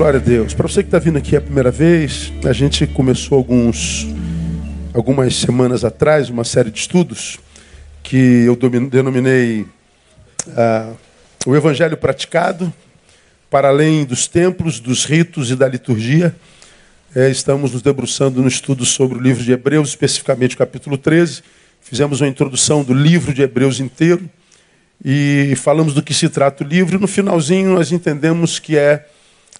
[0.00, 0.54] Glória a Deus.
[0.54, 4.06] Para você que está vindo aqui a primeira vez, a gente começou alguns,
[4.94, 7.38] algumas semanas atrás uma série de estudos
[8.02, 8.16] que
[8.46, 9.66] eu denominei
[10.56, 10.94] ah,
[11.44, 12.72] o Evangelho Praticado,
[13.50, 16.34] para além dos templos, dos ritos e da liturgia.
[17.14, 21.42] É, estamos nos debruçando no estudo sobre o livro de Hebreus, especificamente capítulo 13.
[21.82, 24.30] Fizemos uma introdução do livro de Hebreus inteiro
[25.04, 26.98] e falamos do que se trata o livro.
[26.98, 29.04] No finalzinho, nós entendemos que é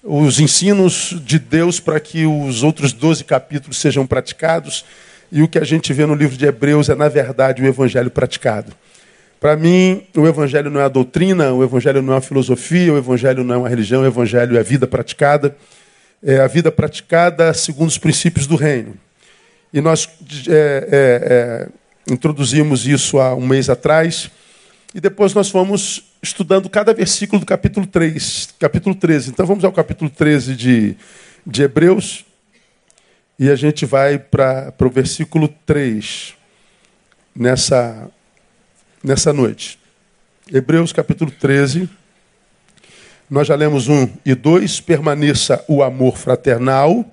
[0.03, 4.83] os ensinos de Deus para que os outros 12 capítulos sejam praticados.
[5.31, 8.09] E o que a gente vê no livro de Hebreus é, na verdade, o evangelho
[8.09, 8.73] praticado.
[9.39, 12.97] Para mim, o evangelho não é a doutrina, o evangelho não é a filosofia, o
[12.97, 15.55] evangelho não é uma religião, o evangelho é a vida praticada.
[16.23, 18.93] É a vida praticada segundo os princípios do reino.
[19.73, 20.07] E nós
[20.47, 24.29] é, é, é introduzimos isso há um mês atrás.
[24.93, 29.31] E depois nós fomos estudando cada versículo do capítulo 3, capítulo 13.
[29.31, 30.95] Então vamos ao capítulo 13 de,
[31.45, 32.23] de Hebreus.
[33.39, 36.35] E a gente vai para o versículo 3
[37.35, 38.07] nessa,
[39.03, 39.79] nessa noite.
[40.53, 41.89] Hebreus capítulo 13.
[43.27, 44.79] Nós já lemos 1 e 2.
[44.81, 47.03] Permaneça o amor fraternal.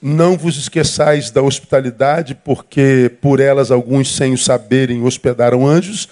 [0.00, 6.08] Não vos esqueçais da hospitalidade, porque por elas alguns, sem o saberem, hospedaram anjos.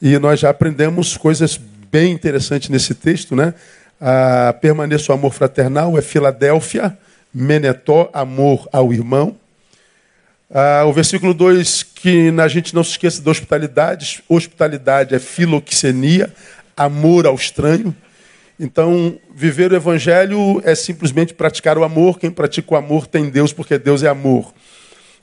[0.00, 1.58] E nós já aprendemos coisas
[1.90, 3.54] bem interessantes nesse texto, né?
[4.00, 6.96] Ah, permaneça o amor fraternal, é Filadélfia,
[7.32, 9.36] Menetó, amor ao irmão.
[10.50, 14.22] Ah, o versículo 2, que a gente não se esqueça da hospitalidade.
[14.28, 16.32] Hospitalidade é filoxenia,
[16.76, 17.94] amor ao estranho.
[18.58, 22.18] Então, viver o evangelho é simplesmente praticar o amor.
[22.18, 24.52] Quem pratica o amor tem Deus, porque Deus é amor.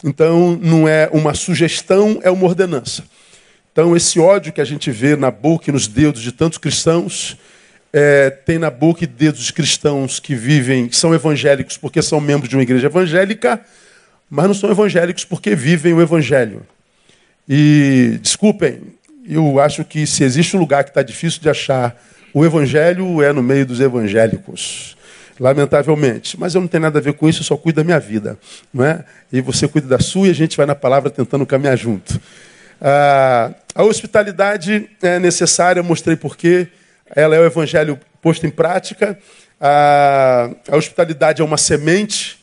[0.03, 3.03] Então, não é uma sugestão, é uma ordenança.
[3.73, 7.35] Então, esse ódio que a gente vê na boca e nos dedos de tantos cristãos,
[7.91, 12.21] é, tem na boca e dedos de cristãos que vivem, que são evangélicos porque são
[12.21, 13.59] membros de uma igreja evangélica,
[14.29, 16.61] mas não são evangélicos porque vivem o evangelho.
[17.49, 18.79] E, desculpem,
[19.27, 21.99] eu acho que se existe um lugar que está difícil de achar
[22.31, 24.95] o evangelho, é no meio dos evangélicos.
[25.39, 26.39] Lamentavelmente.
[26.39, 28.37] Mas eu não tenho nada a ver com isso, eu só cuido da minha vida.
[28.71, 29.03] Não é?
[29.31, 32.21] E você cuida da sua e a gente vai na palavra tentando caminhar junto.
[32.81, 36.67] Ah, a hospitalidade é necessária, mostrei porquê.
[37.15, 39.17] Ela é o evangelho posto em prática.
[39.59, 42.39] A, a hospitalidade é uma semente.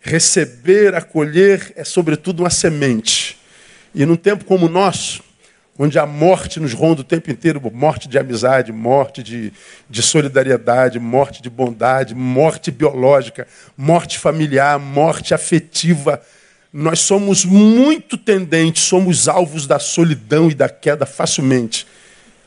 [0.00, 3.38] Receber, acolher é, sobretudo, uma semente.
[3.94, 5.22] E num tempo como o nosso,
[5.78, 9.52] onde a morte nos ronda o tempo inteiro morte de amizade, morte de,
[9.88, 13.46] de solidariedade, morte de bondade, morte biológica,
[13.76, 16.20] morte familiar, morte afetiva
[16.72, 21.86] nós somos muito tendentes, somos alvos da solidão e da queda facilmente.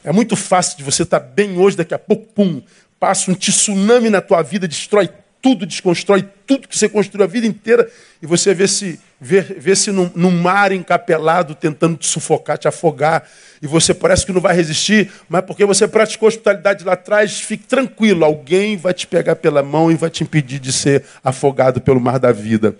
[0.03, 2.61] É muito fácil de você estar bem hoje, daqui a pouco, pum,
[2.99, 5.09] passa um tsunami na tua vida, destrói
[5.45, 7.87] tudo, desconstrói tudo que você construiu a vida inteira
[8.19, 12.67] e você vê se, vê, vê se num, num mar encapelado tentando te sufocar, te
[12.67, 13.29] afogar
[13.61, 17.67] e você parece que não vai resistir, mas porque você praticou hospitalidade lá atrás, fique
[17.67, 21.99] tranquilo, alguém vai te pegar pela mão e vai te impedir de ser afogado pelo
[21.99, 22.75] mar da vida.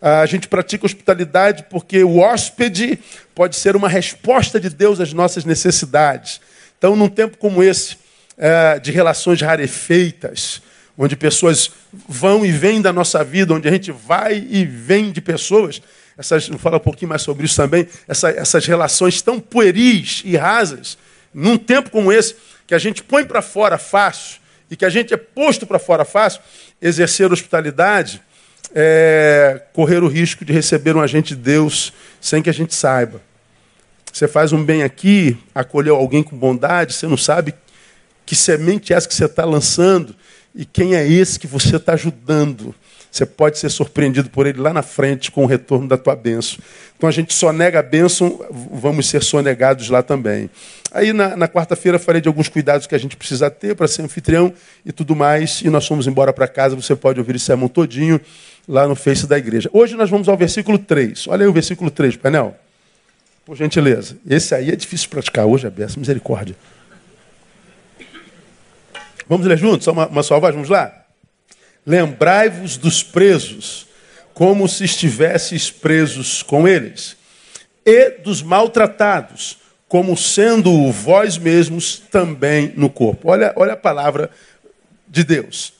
[0.00, 2.98] A gente pratica hospitalidade porque o hóspede
[3.34, 6.40] pode ser uma resposta de Deus às nossas necessidades.
[6.78, 7.96] Então, num tempo como esse,
[8.36, 10.60] é, de relações rarefeitas,
[10.98, 11.70] onde pessoas
[12.08, 15.80] vão e vêm da nossa vida, onde a gente vai e vem de pessoas,
[16.16, 20.36] essas, vou falar um pouquinho mais sobre isso também, essa, essas relações tão pueris e
[20.36, 20.96] rasas,
[21.32, 22.36] num tempo como esse,
[22.66, 24.40] que a gente põe para fora fácil
[24.70, 26.40] e que a gente é posto para fora fácil,
[26.80, 28.20] exercer hospitalidade
[28.74, 33.20] é, correr o risco de receber um agente de Deus sem que a gente saiba.
[34.12, 37.54] Você faz um bem aqui, acolheu alguém com bondade, você não sabe
[38.24, 40.14] que semente é essa que você está lançando
[40.54, 42.74] e quem é esse que você está ajudando.
[43.10, 46.58] Você pode ser surpreendido por ele lá na frente com o retorno da tua bênção.
[46.96, 50.50] Então a gente só nega a bênção, vamos ser sonegados lá também.
[50.92, 54.02] Aí na, na quarta-feira falei de alguns cuidados que a gente precisa ter para ser
[54.02, 54.52] anfitrião
[54.84, 55.60] e tudo mais.
[55.62, 56.74] E nós fomos embora para casa.
[56.76, 58.20] Você pode ouvir esse sermão todinho
[58.68, 59.68] lá no Face da igreja.
[59.72, 61.28] Hoje nós vamos ao versículo 3.
[61.28, 62.56] Olha aí o versículo 3, painel.
[63.44, 64.16] Por gentileza.
[64.28, 66.56] Esse aí é difícil praticar hoje, a beça, misericórdia.
[69.28, 69.84] Vamos ler juntos?
[69.84, 71.05] Só uma, uma só voz, vamos lá?
[71.86, 73.86] Lembrai-vos dos presos,
[74.34, 77.16] como se estivesseis presos com eles,
[77.84, 83.30] e dos maltratados, como sendo vós mesmos também no corpo.
[83.30, 84.30] Olha, olha a palavra
[85.06, 85.72] de Deus.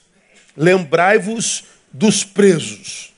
[0.57, 3.13] Lembrai-vos dos presos.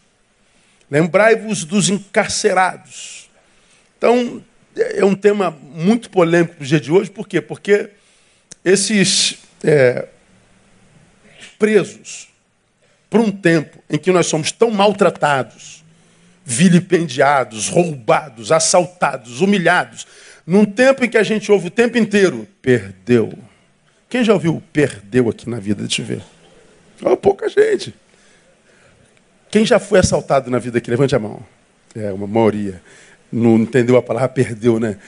[0.91, 3.29] Lembrai-vos dos encarcerados.
[3.99, 4.43] Então,
[4.75, 7.43] é um tema muito polêmico para o dia de hoje, por quê?
[7.43, 7.91] Porque
[8.65, 10.09] esses é,
[11.59, 12.28] presos
[13.11, 15.85] por um tempo em que nós somos tão maltratados,
[16.45, 20.07] vilipendiados, roubados, assaltados, humilhados,
[20.47, 23.33] num tempo em que a gente ouve o tempo inteiro, perdeu.
[24.09, 25.83] Quem já ouviu perdeu aqui na vida?
[25.83, 26.23] Deixa eu ver.
[27.03, 27.95] Oh, pouca gente.
[29.51, 30.91] Quem já foi assaltado na vida aqui?
[30.91, 31.43] Levante a mão.
[31.95, 32.83] É, uma maioria.
[33.31, 34.99] Não entendeu a palavra perdeu, né?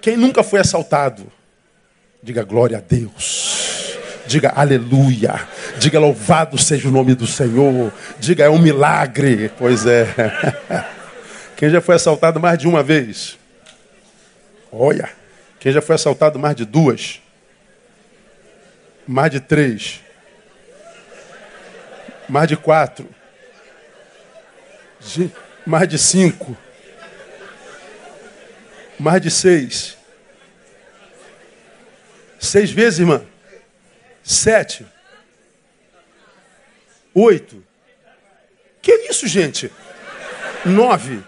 [0.00, 1.30] Quem nunca foi assaltado?
[2.22, 3.87] Diga glória a Deus.
[4.28, 5.40] Diga aleluia.
[5.78, 7.90] Diga louvado seja o nome do Senhor.
[8.20, 9.50] Diga é um milagre.
[9.56, 10.06] Pois é.
[11.56, 13.38] Quem já foi assaltado mais de uma vez?
[14.70, 15.08] Olha.
[15.58, 17.22] Quem já foi assaltado mais de duas?
[19.06, 20.02] Mais de três?
[22.28, 23.08] Mais de quatro?
[25.66, 26.54] Mais de cinco?
[29.00, 29.96] Mais de seis?
[32.38, 33.22] Seis vezes, irmã?
[34.28, 34.86] Sete?
[37.14, 37.64] Oito?
[38.82, 39.72] Que isso, gente?
[40.66, 41.22] Nove?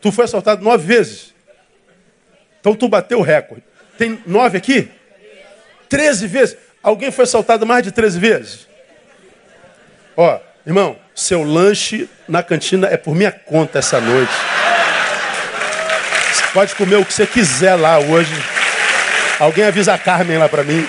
[0.00, 1.32] Tu foi assaltado nove vezes?
[2.58, 3.62] Então tu bateu o recorde.
[3.96, 4.90] Tem nove aqui?
[5.88, 6.56] Treze vezes?
[6.82, 8.66] Alguém foi assaltado mais de treze vezes?
[10.16, 14.32] Ó, irmão, seu lanche na cantina é por minha conta essa noite.
[16.32, 18.34] Você pode comer o que você quiser lá hoje.
[19.38, 20.88] Alguém avisa a Carmen lá para mim.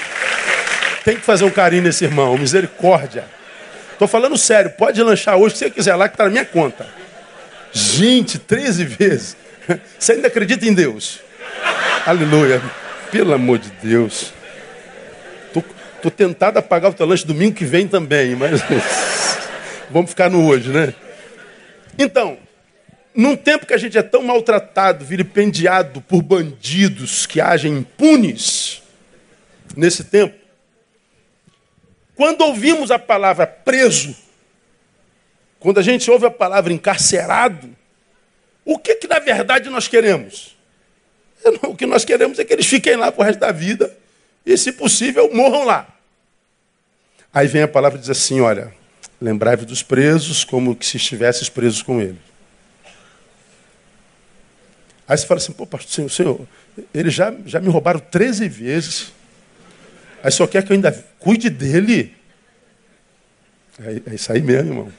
[1.03, 3.25] Tem que fazer um carinho nesse irmão, misericórdia.
[3.97, 6.87] Tô falando sério, pode lanchar hoje que você quiser lá que tá na minha conta.
[7.71, 9.37] Gente, 13 vezes.
[9.97, 11.19] Você ainda acredita em Deus?
[12.05, 12.61] Aleluia.
[13.11, 14.33] Pelo amor de Deus.
[15.53, 15.63] Tô,
[16.01, 18.61] tô tentado a pagar o teu lanche domingo que vem também, mas
[19.89, 20.93] vamos ficar no hoje, né?
[21.97, 22.37] Então,
[23.15, 28.81] num tempo que a gente é tão maltratado, vilipendiado por bandidos que agem impunes,
[29.77, 30.40] nesse tempo,
[32.21, 34.15] quando ouvimos a palavra preso,
[35.59, 37.75] quando a gente ouve a palavra encarcerado,
[38.63, 40.55] o que que na verdade nós queremos?
[41.63, 43.97] O que nós queremos é que eles fiquem lá pro resto da vida
[44.45, 45.87] e, se possível, morram lá.
[47.33, 48.71] Aí vem a palavra e diz assim: olha,
[49.19, 52.19] lembrai-vos dos presos como que se estivesses presos com ele.
[55.07, 56.47] Aí você fala assim, pô, pastor, senhor, senhor
[56.93, 59.11] eles já, já me roubaram 13 vezes.
[60.23, 62.15] Aí só quer que eu ainda cuide dele.
[63.79, 64.93] É, é isso aí mesmo, irmão.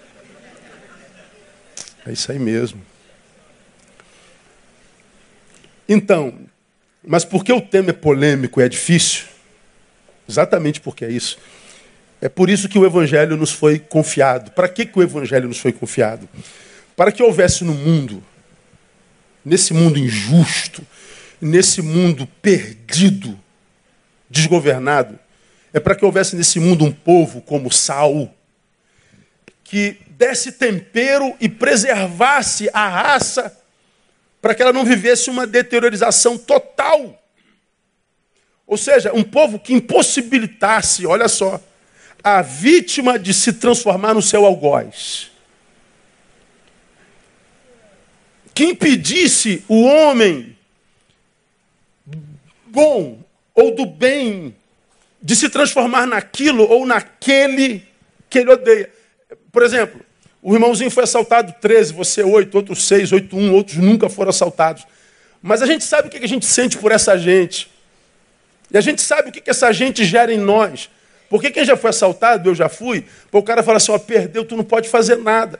[2.07, 2.81] É isso aí mesmo.
[5.89, 6.39] Então,
[7.05, 9.25] mas por que o tema é polêmico e é difícil?
[10.29, 11.39] Exatamente porque é isso.
[12.21, 14.51] É por isso que o Evangelho nos foi confiado.
[14.53, 16.29] Para que, que o Evangelho nos foi confiado?
[16.97, 18.23] Para que houvesse no mundo
[19.45, 20.83] nesse mundo injusto,
[21.41, 23.39] nesse mundo perdido,
[24.33, 25.19] desgovernado,
[25.73, 28.33] é para que houvesse nesse mundo um povo como Saul,
[29.63, 33.57] que desse tempero e preservasse a raça
[34.41, 37.23] para que ela não vivesse uma deteriorização total.
[38.67, 41.61] Ou seja, um povo que impossibilitasse, olha só,
[42.25, 45.33] a vítima de se transformar no seu algoz.
[48.55, 50.57] que impedisse o homem
[52.67, 53.22] bom
[53.55, 54.55] ou do bem
[55.23, 57.87] de se transformar naquilo ou naquele
[58.29, 58.91] que ele odeia.
[59.53, 60.01] Por exemplo,
[60.43, 64.85] o irmãozinho foi assaltado 13, você 8, outros 6, 8, 1, outros nunca foram assaltados.
[65.41, 67.71] Mas a gente sabe o que a gente sente por essa gente.
[68.71, 70.89] E a gente sabe o que essa gente gera em nós.
[71.29, 74.57] Porque quem já foi assaltado, eu já fui, o cara fala assim, ó, perdeu, tu
[74.57, 75.59] não pode fazer nada.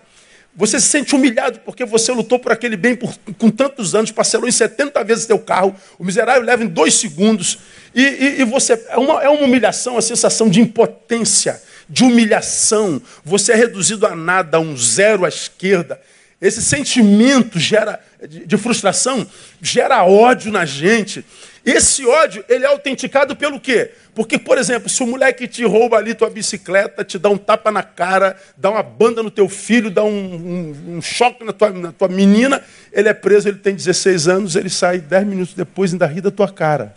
[0.55, 4.47] Você se sente humilhado porque você lutou por aquele bem por, com tantos anos, parcelou
[4.47, 7.59] em 70 vezes seu carro, o miserável leva em dois segundos,
[7.95, 8.75] e, e, e você.
[8.89, 13.01] É uma, é uma humilhação, a sensação de impotência, de humilhação.
[13.25, 16.01] Você é reduzido a nada, a um zero à esquerda.
[16.41, 19.27] Esse sentimento gera de, de frustração,
[19.61, 21.25] gera ódio na gente.
[21.65, 23.93] Esse ódio, ele é autenticado pelo quê?
[24.15, 27.71] Porque, por exemplo, se o moleque te rouba ali tua bicicleta, te dá um tapa
[27.71, 31.71] na cara, dá uma banda no teu filho, dá um, um, um choque na tua,
[31.71, 35.93] na tua menina, ele é preso, ele tem 16 anos, ele sai 10 minutos depois
[35.93, 36.97] ainda ri da tua cara.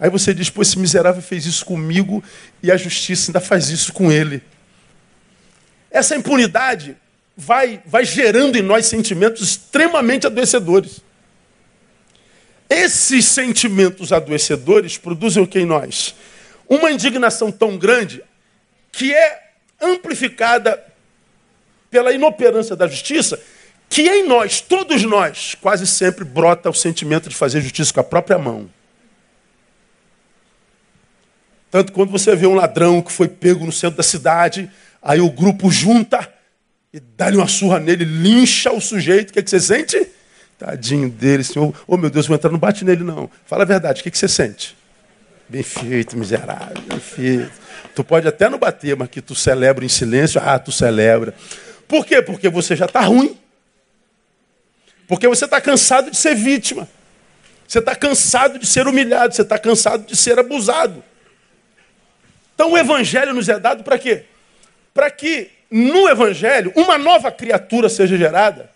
[0.00, 2.24] Aí você diz, pô, esse miserável fez isso comigo
[2.62, 4.42] e a justiça ainda faz isso com ele.
[5.90, 6.96] Essa impunidade
[7.36, 11.03] vai, vai gerando em nós sentimentos extremamente adoecedores.
[12.68, 16.14] Esses sentimentos adoecedores produzem o que em nós?
[16.68, 18.22] Uma indignação tão grande
[18.90, 20.82] que é amplificada
[21.90, 23.40] pela inoperância da justiça,
[23.88, 28.04] que em nós, todos nós, quase sempre brota o sentimento de fazer justiça com a
[28.04, 28.68] própria mão.
[31.70, 34.70] Tanto quando você vê um ladrão que foi pego no centro da cidade,
[35.02, 36.32] aí o grupo junta
[36.92, 40.13] e dá-lhe uma surra nele, lincha o sujeito, o que, é que você sente?
[40.58, 41.74] Tadinho dele, senhor.
[41.86, 43.30] Oh meu Deus, vou entrar, não bate nele não.
[43.46, 44.76] Fala a verdade, o que, que você sente?
[45.48, 47.52] Bem feito, miserável, bem feito.
[47.94, 51.34] Tu pode até não bater, mas que tu celebra em silêncio, ah, tu celebra.
[51.86, 52.22] Por quê?
[52.22, 53.38] Porque você já está ruim.
[55.06, 56.88] Porque você está cansado de ser vítima.
[57.68, 59.34] Você está cansado de ser humilhado.
[59.34, 61.04] Você está cansado de ser abusado.
[62.54, 64.24] Então o Evangelho nos é dado para quê?
[64.92, 68.70] Para que no Evangelho uma nova criatura seja gerada.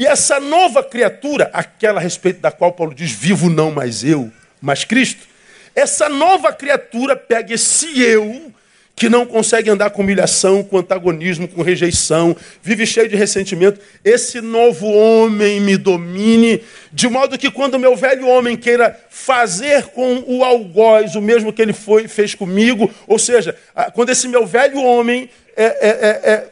[0.00, 4.32] E essa nova criatura, aquela a respeito da qual Paulo diz: vivo não mais eu,
[4.58, 5.28] mas Cristo.
[5.76, 8.50] Essa nova criatura pega esse eu
[8.96, 13.78] que não consegue andar com humilhação, com antagonismo, com rejeição, vive cheio de ressentimento.
[14.02, 20.24] Esse novo homem me domine, de modo que quando meu velho homem queira fazer com
[20.26, 23.54] o algoz o mesmo que ele foi, fez comigo, ou seja,
[23.92, 26.48] quando esse meu velho homem é, é, é, é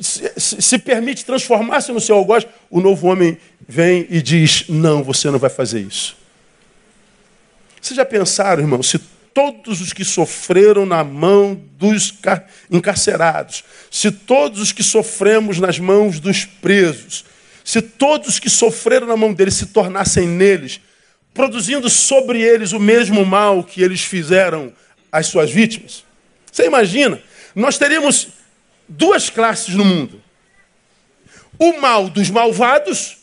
[0.00, 3.36] se, permite transformar-se no seu algoz, o novo homem
[3.68, 6.16] vem e diz: Não, você não vai fazer isso.
[7.80, 8.98] Vocês já pensaram, irmão, se
[9.32, 12.14] todos os que sofreram na mão dos
[12.70, 17.24] encarcerados, se todos os que sofremos nas mãos dos presos,
[17.64, 20.80] se todos os que sofreram na mão deles se tornassem neles,
[21.32, 24.72] produzindo sobre eles o mesmo mal que eles fizeram
[25.12, 26.04] às suas vítimas.
[26.50, 27.20] Você imagina?
[27.54, 28.28] Nós teríamos
[28.90, 30.20] duas classes no mundo:
[31.58, 33.18] o mal dos malvados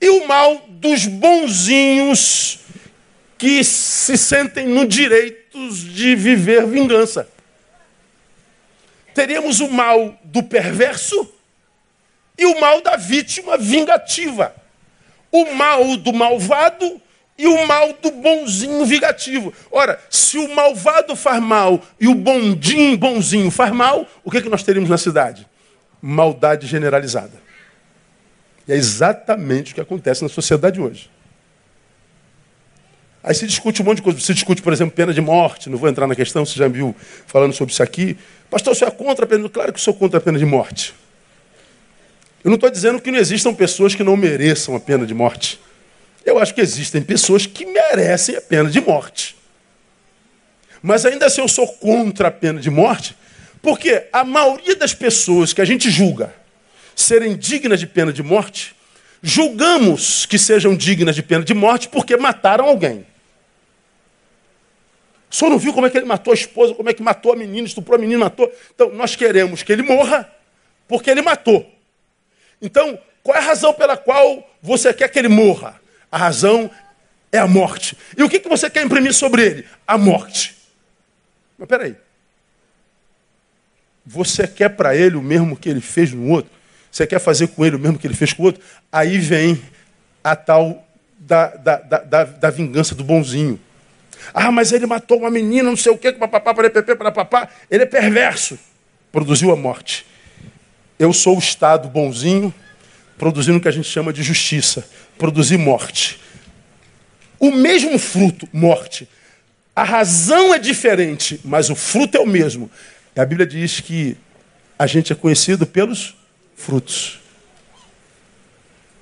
[0.00, 2.58] e o mal dos bonzinhos
[3.38, 7.28] que se sentem no direito de viver vingança.
[9.14, 11.32] Teríamos o mal do perverso
[12.36, 14.54] e o mal da vítima vingativa.
[15.30, 17.00] O mal do malvado
[17.38, 19.54] e o mal do bonzinho vingativo.
[19.70, 24.42] Ora, se o malvado faz mal e o bondinho bonzinho faz mal, o que, é
[24.42, 25.46] que nós teríamos na cidade?
[26.02, 27.40] Maldade generalizada.
[28.66, 31.08] E é exatamente o que acontece na sociedade hoje.
[33.22, 34.18] Aí se discute um monte de coisa.
[34.20, 35.70] Se discute, por exemplo, pena de morte.
[35.70, 36.94] Não vou entrar na questão, você já viu
[37.26, 38.16] falando sobre isso aqui.
[38.50, 39.48] Pastor, você é contra a pena?
[39.48, 40.94] Claro que sou contra a pena de morte.
[42.42, 45.60] Eu não estou dizendo que não existam pessoas que não mereçam a pena de morte.
[46.28, 49.34] Eu acho que existem pessoas que merecem a pena de morte.
[50.82, 53.16] Mas ainda assim eu sou contra a pena de morte,
[53.62, 56.34] porque a maioria das pessoas que a gente julga
[56.94, 58.76] serem dignas de pena de morte,
[59.22, 63.06] julgamos que sejam dignas de pena de morte porque mataram alguém.
[65.30, 67.32] O senhor não viu como é que ele matou a esposa, como é que matou
[67.32, 68.52] a menina, estuprou a menina, matou.
[68.74, 70.30] Então, nós queremos que ele morra
[70.86, 71.66] porque ele matou.
[72.60, 75.80] Então, qual é a razão pela qual você quer que ele morra?
[76.10, 76.70] A razão
[77.30, 77.96] é a morte.
[78.16, 79.66] E o que, que você quer imprimir sobre ele?
[79.86, 80.56] A morte.
[81.58, 81.96] Mas peraí.
[84.06, 86.50] Você quer para ele o mesmo que ele fez no outro?
[86.90, 88.62] Você quer fazer com ele o mesmo que ele fez com o outro?
[88.90, 89.62] Aí vem
[90.24, 90.86] a tal
[91.18, 93.60] da, da, da, da vingança do bonzinho.
[94.32, 97.48] Ah, mas ele matou uma menina, não sei o quê, papapá, para papá.
[97.70, 98.58] Ele é perverso.
[99.12, 100.06] Produziu a morte.
[100.98, 102.52] Eu sou o Estado bonzinho,
[103.18, 104.88] produzindo o que a gente chama de justiça.
[105.18, 106.20] Produzir morte.
[107.38, 109.08] O mesmo fruto, morte.
[109.74, 112.70] A razão é diferente, mas o fruto é o mesmo.
[113.16, 114.16] A Bíblia diz que
[114.78, 116.16] a gente é conhecido pelos
[116.56, 117.20] frutos.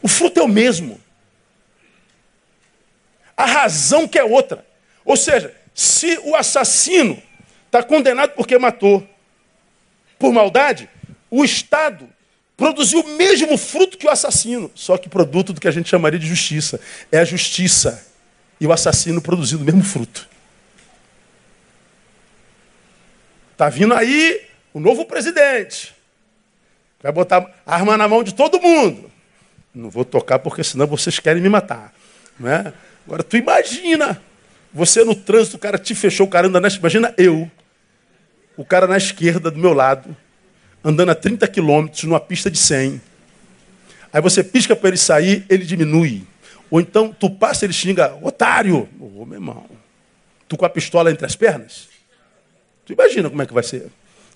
[0.02, 1.00] O fruto é o mesmo.
[3.37, 4.64] A razão que é outra.
[5.04, 7.23] Ou seja, se o assassino
[7.66, 9.06] está condenado porque matou
[10.18, 10.88] por maldade,
[11.30, 12.08] o Estado
[12.57, 16.19] produziu o mesmo fruto que o assassino, só que produto do que a gente chamaria
[16.19, 16.81] de justiça.
[17.13, 18.07] É a justiça.
[18.59, 20.27] E o assassino produzindo o mesmo fruto.
[23.53, 25.95] Está vindo aí o novo presidente.
[27.03, 29.11] Vai botar arma na mão de todo mundo.
[29.75, 31.93] Não vou tocar porque senão vocês querem me matar.
[32.41, 32.73] Não é?
[33.07, 34.21] Agora tu imagina
[34.73, 37.51] você no trânsito, o cara te fechou, o cara anda na Imagina eu,
[38.57, 40.15] o cara na esquerda do meu lado,
[40.87, 43.00] andando a 30 quilômetros numa pista de 100.
[44.12, 46.23] Aí você pisca para ele sair, ele diminui.
[46.71, 48.88] Ou então tu passa ele xinga, otário.
[49.00, 49.66] Ô, oh, meu irmão,
[50.47, 51.88] tu com a pistola entre as pernas?
[52.85, 53.88] Tu imagina como é que vai ser.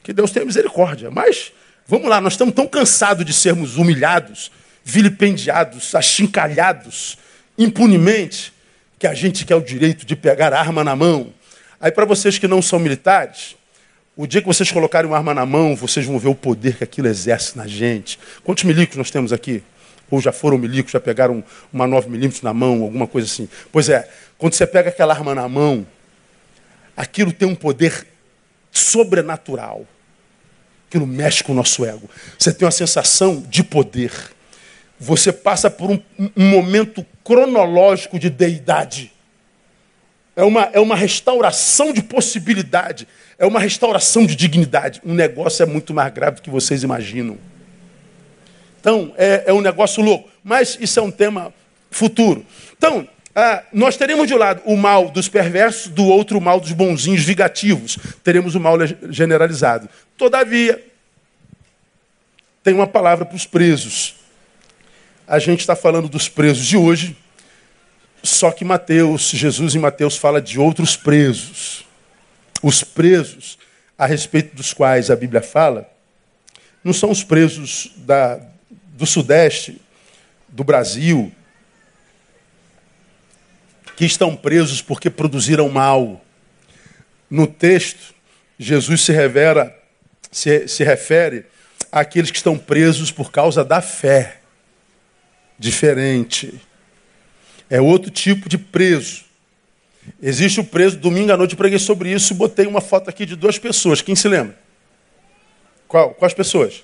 [0.03, 1.09] Que Deus tenha misericórdia.
[1.09, 1.53] Mas,
[1.87, 4.51] vamos lá, nós estamos tão cansados de sermos humilhados,
[4.83, 7.17] vilipendiados, achincalhados,
[7.57, 8.53] impunemente,
[8.99, 11.33] que a gente quer o direito de pegar a arma na mão.
[11.81, 13.55] Aí, para vocês que não são militares,
[14.17, 16.85] o dia que vocês colocarem uma arma na mão, vocês vão ver o poder que
[16.85, 18.19] aquilo exerce na gente.
[18.45, 19.63] Quantos milicos nós temos aqui?
[20.11, 23.49] Ou já foram milicos, já pegaram uma 9 milímetros na mão, alguma coisa assim.
[23.71, 25.87] Pois é, quando você pega aquela arma na mão,
[26.97, 28.07] aquilo tem um poder
[28.73, 29.87] sobrenatural.
[30.89, 32.11] Aquilo mexe com o nosso ego.
[32.37, 34.13] Você tem uma sensação de poder.
[34.99, 36.03] Você passa por um,
[36.37, 39.13] um momento cronológico de deidade.
[40.41, 43.07] É uma, é uma restauração de possibilidade.
[43.39, 44.99] É uma restauração de dignidade.
[45.05, 47.37] Um negócio é muito mais grave do que vocês imaginam.
[48.81, 50.31] Então, é, é um negócio louco.
[50.43, 51.53] Mas isso é um tema
[51.91, 52.47] futuro.
[52.75, 56.59] Então, ah, nós teremos de um lado o mal dos perversos, do outro o mal
[56.59, 57.99] dos bonzinhos vigativos.
[58.25, 58.79] Teremos o mal
[59.11, 59.91] generalizado.
[60.17, 60.83] Todavia,
[62.65, 64.17] tem uma palavra para os presos.
[65.29, 67.15] A gente está falando dos presos de hoje,
[68.23, 71.85] só que Mateus, Jesus em Mateus fala de outros presos.
[72.63, 73.59] Os presos
[73.97, 75.87] a respeito dos quais a Bíblia fala,
[76.83, 78.41] não são os presos da,
[78.95, 79.79] do Sudeste,
[80.49, 81.31] do Brasil,
[83.97, 86.25] que estão presos porque produziram mal.
[87.29, 88.15] No texto,
[88.59, 89.71] Jesus se revela,
[90.31, 91.45] se, se refere
[91.93, 94.41] àqueles que estão presos por causa da fé.
[95.59, 96.59] Diferente.
[97.71, 99.23] É outro tipo de preso.
[100.21, 103.37] Existe o preso, domingo à noite eu preguei sobre isso botei uma foto aqui de
[103.37, 104.03] duas pessoas.
[104.03, 104.59] Quem se lembra?
[105.87, 106.13] Qual?
[106.15, 106.83] Quais pessoas?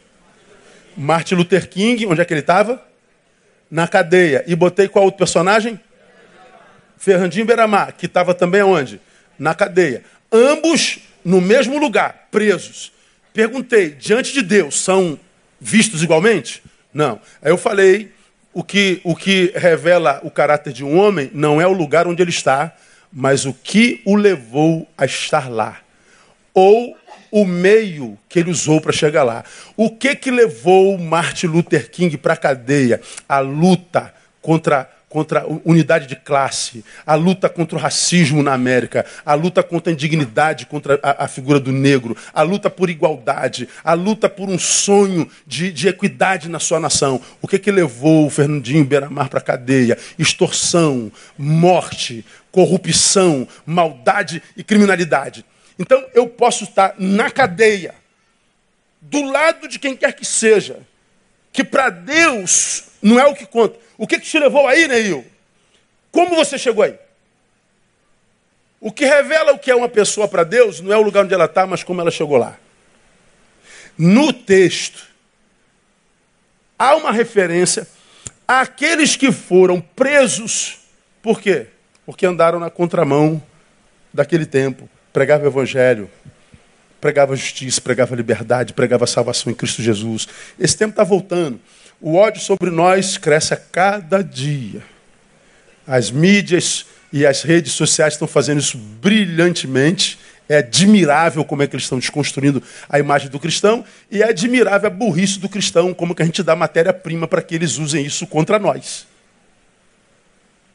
[0.97, 2.83] Martin Luther King, onde é que ele estava?
[3.71, 4.45] Na cadeia.
[4.47, 5.79] E botei qual outro personagem?
[6.97, 9.01] Fernandinho Beramar, que estava também onde?
[9.39, 10.05] Na cadeia.
[10.33, 12.93] Ambos no mesmo lugar, presos.
[13.35, 15.19] Perguntei, diante de Deus, são
[15.61, 16.63] vistos igualmente?
[16.95, 17.21] Não.
[17.43, 18.13] Aí eu falei,
[18.57, 22.23] o que, o que revela o caráter de um homem não é o lugar onde
[22.23, 22.75] ele está,
[23.13, 25.83] mas o que o levou a estar lá.
[26.55, 26.97] Ou
[27.31, 29.45] o meio que ele usou para chegar lá.
[29.77, 33.03] O que que levou Martin Luther King para a cadeia?
[33.29, 39.07] A luta contra contra a unidade de classe, a luta contra o racismo na América,
[39.25, 43.67] a luta contra a indignidade contra a, a figura do negro, a luta por igualdade,
[43.83, 47.19] a luta por um sonho de, de equidade na sua nação.
[47.41, 49.97] O que, que levou o Fernandinho Beiramar para a cadeia?
[50.19, 55.47] Extorsão, morte, corrupção, maldade e criminalidade.
[55.79, 57.95] Então eu posso estar na cadeia,
[59.01, 60.77] do lado de quem quer que seja,
[61.55, 63.86] que para Deus não é o que conta.
[63.99, 65.25] O que, que te levou aí, Neil?
[66.11, 66.95] Como você chegou aí?
[68.81, 71.35] O que revela o que é uma pessoa para Deus não é o lugar onde
[71.35, 72.59] ela está, mas como ela chegou lá.
[73.97, 75.07] No texto,
[76.79, 77.87] há uma referência
[78.47, 80.79] àqueles que foram presos.
[81.23, 81.69] Por quê?
[82.05, 83.43] Porque andaram na contramão
[84.13, 84.89] daquele tempo.
[85.13, 86.11] Pregava o evangelho,
[87.01, 90.29] pregava justiça, pregava liberdade, pregava salvação em Cristo Jesus.
[90.59, 91.59] Esse tempo está voltando.
[92.01, 94.83] O ódio sobre nós cresce a cada dia.
[95.87, 100.19] As mídias e as redes sociais estão fazendo isso brilhantemente.
[100.49, 104.87] É admirável como é que eles estão desconstruindo a imagem do cristão e é admirável
[104.87, 108.27] a burrice do cristão, como que a gente dá matéria-prima para que eles usem isso
[108.27, 109.07] contra nós.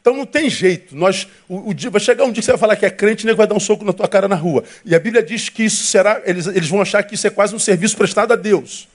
[0.01, 0.95] Então não tem jeito.
[0.95, 3.23] Nós, o, o, dia, vai chegar um dia que você vai falar que é crente
[3.23, 4.63] e nem vai dar um soco na tua cara na rua.
[4.83, 7.55] E a Bíblia diz que isso será, eles, eles vão achar que isso é quase
[7.55, 8.89] um serviço prestado a Deus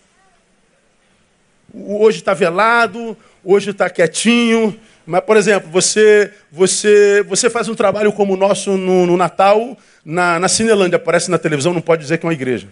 [1.84, 4.78] hoje está velado, hoje está quietinho.
[5.04, 9.76] Mas, por exemplo, você, você, você faz um trabalho como o nosso no, no Natal,
[10.04, 12.66] na, na Cinelândia, aparece na televisão, não pode dizer que é uma igreja.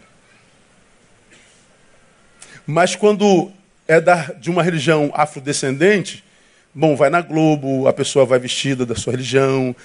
[2.67, 3.53] Mas quando
[3.87, 6.25] é da, de uma religião afrodescendente,
[6.75, 9.77] bom, vai na Globo, a pessoa vai vestida da sua religião.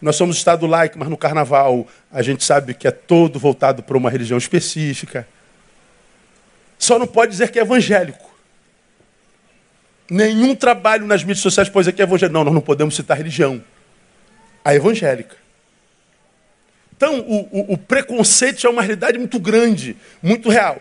[0.00, 3.96] Nós somos Estado laico, mas no carnaval a gente sabe que é todo voltado para
[3.96, 5.26] uma religião específica.
[6.80, 8.30] Só não pode dizer que é evangélico.
[10.10, 12.32] Nenhum trabalho nas mídias sociais pode dizer que é evangélico.
[12.32, 13.62] Não, nós não podemos citar religião.
[14.64, 15.36] A evangélica.
[16.96, 20.80] Então, o, o, o preconceito é uma realidade muito grande, muito real.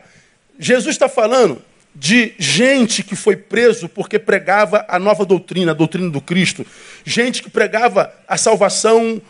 [0.57, 1.61] Jesus está falando
[1.93, 6.65] de gente que foi preso porque pregava a nova doutrina, a doutrina do Cristo.
[7.03, 9.21] Gente que pregava a salvação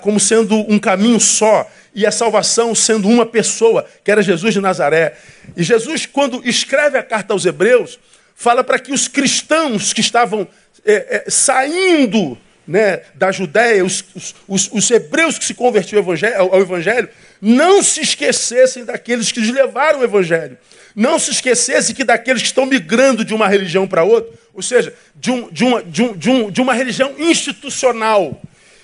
[0.00, 4.60] como sendo um caminho só e a salvação sendo uma pessoa, que era Jesus de
[4.60, 5.16] Nazaré.
[5.56, 7.98] E Jesus, quando escreve a carta aos Hebreus,
[8.34, 10.46] fala para que os cristãos que estavam
[10.84, 14.04] é, é, saindo né, da Judéia, os,
[14.46, 17.08] os, os, hebreus que se convertiam ao evangelho, ao evangelho,
[17.40, 20.58] não se esquecessem daqueles que lhes levaram o Evangelho.
[20.94, 24.92] Não se esquecessem que daqueles que estão migrando de uma religião para outra, ou seja,
[25.14, 28.40] de, um, de, uma, de, um, de, um, de uma religião institucional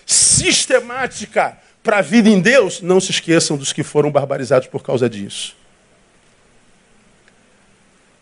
[0.06, 5.08] sistemática para a vida em Deus, não se esqueçam dos que foram barbarizados por causa
[5.08, 5.56] disso.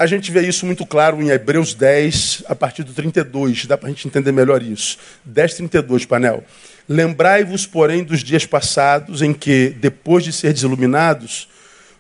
[0.01, 3.67] A gente vê isso muito claro em Hebreus 10, a partir do 32.
[3.67, 4.97] Dá para a gente entender melhor isso.
[5.27, 6.43] 10, 32, panel.
[6.89, 11.49] Lembrai-vos, porém, dos dias passados em que, depois de ser iluminados,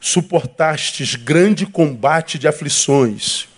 [0.00, 3.49] suportastes grande combate de aflições.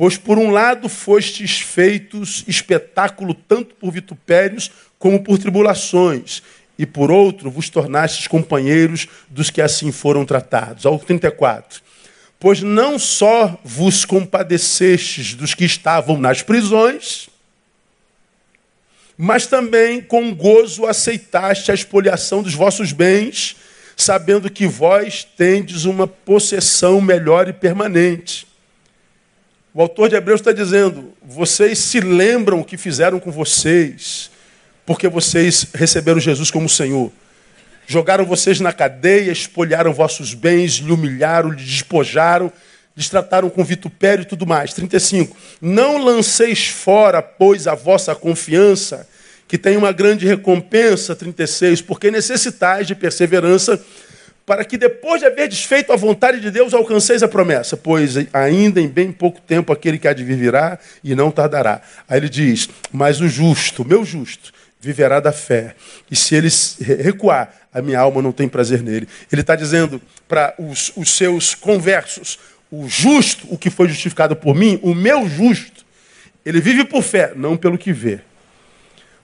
[0.00, 6.42] Pois, por um lado, fostes feitos espetáculo tanto por vitupérios como por tribulações,
[6.78, 10.86] e por outro, vos tornastes companheiros dos que assim foram tratados.
[10.86, 11.82] Ao 34.
[12.38, 17.28] Pois não só vos compadecestes dos que estavam nas prisões,
[19.18, 23.54] mas também com gozo aceitaste a expoliação dos vossos bens,
[23.94, 28.48] sabendo que vós tendes uma possessão melhor e permanente.
[29.72, 34.30] O autor de Hebreus está dizendo: vocês se lembram o que fizeram com vocês,
[34.84, 37.12] porque vocês receberam Jesus como Senhor.
[37.86, 42.52] Jogaram vocês na cadeia, espolharam vossos bens, lhe humilharam, lhe despojaram,
[42.96, 44.74] lhes trataram com vitupério e tudo mais.
[44.74, 45.36] 35.
[45.60, 49.08] Não lanceis fora, pois, a vossa confiança,
[49.46, 53.80] que tem uma grande recompensa, 36, porque necessitais de perseverança,
[54.50, 58.80] para que depois de haver desfeito a vontade de Deus, alcanceis a promessa, pois ainda
[58.80, 61.80] em bem pouco tempo aquele que há de vir virá e não tardará.
[62.08, 65.76] Aí ele diz: Mas o justo, meu justo, viverá da fé,
[66.10, 66.48] e se ele
[67.00, 69.06] recuar, a minha alma não tem prazer nele.
[69.30, 72.36] Ele está dizendo para os, os seus conversos:
[72.72, 75.86] o justo, o que foi justificado por mim, o meu justo,
[76.44, 78.18] ele vive por fé, não pelo que vê.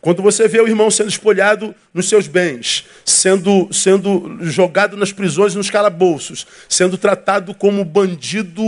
[0.07, 5.55] Quando você vê o irmão sendo espolhado nos seus bens, sendo, sendo jogado nas prisões
[5.55, 8.63] e nos calabouços, sendo tratado como bandido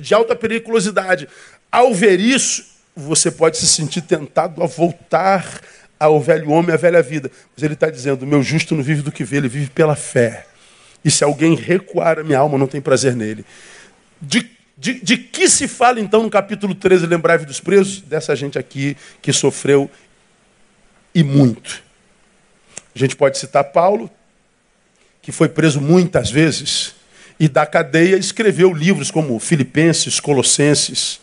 [0.00, 1.28] de alta periculosidade,
[1.70, 2.64] ao ver isso,
[2.96, 5.60] você pode se sentir tentado a voltar
[6.00, 7.30] ao velho homem, à velha vida.
[7.54, 10.46] Mas ele está dizendo: meu justo não vive do que vê, ele vive pela fé.
[11.04, 13.44] E se alguém recuar a minha alma, não tem prazer nele.
[14.18, 18.00] De, de, de que se fala então no capítulo 13, lembrai-vos dos presos?
[18.00, 19.90] Dessa gente aqui que sofreu
[21.14, 21.82] e muito.
[22.94, 24.10] A gente pode citar Paulo,
[25.22, 26.94] que foi preso muitas vezes,
[27.38, 31.20] e da cadeia escreveu livros como Filipenses, Colossenses.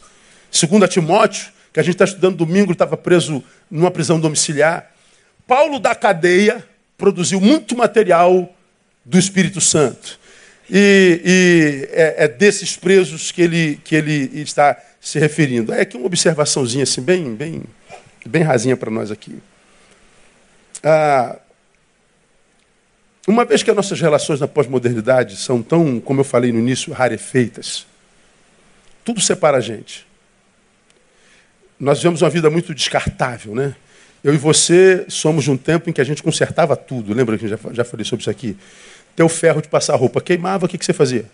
[0.52, 4.92] Segundo Timóteo, que a gente está estudando domingo, estava preso numa prisão domiciliar.
[5.48, 6.66] Paulo da cadeia
[6.98, 8.54] produziu muito material
[9.06, 10.20] do Espírito Santo.
[10.70, 15.74] E, e é, é, desses presos que ele, que ele está se referindo.
[15.74, 17.64] É aqui uma observaçãozinha assim, bem, bem,
[18.26, 19.36] bem rasinha para nós aqui.
[20.84, 21.38] Ah,
[23.28, 26.92] uma vez que as nossas relações na pós-modernidade são tão, como eu falei no início,
[26.92, 27.86] rarefeitas,
[29.06, 30.08] tudo separa a gente.
[31.80, 33.76] Nós vivemos uma vida muito descartável, né?
[34.24, 37.14] Eu e você somos de um tempo em que a gente consertava tudo.
[37.14, 38.56] Lembra que já, já falei sobre isso aqui?
[39.16, 41.26] Teu ferro de passar roupa queimava, o que, que você fazia?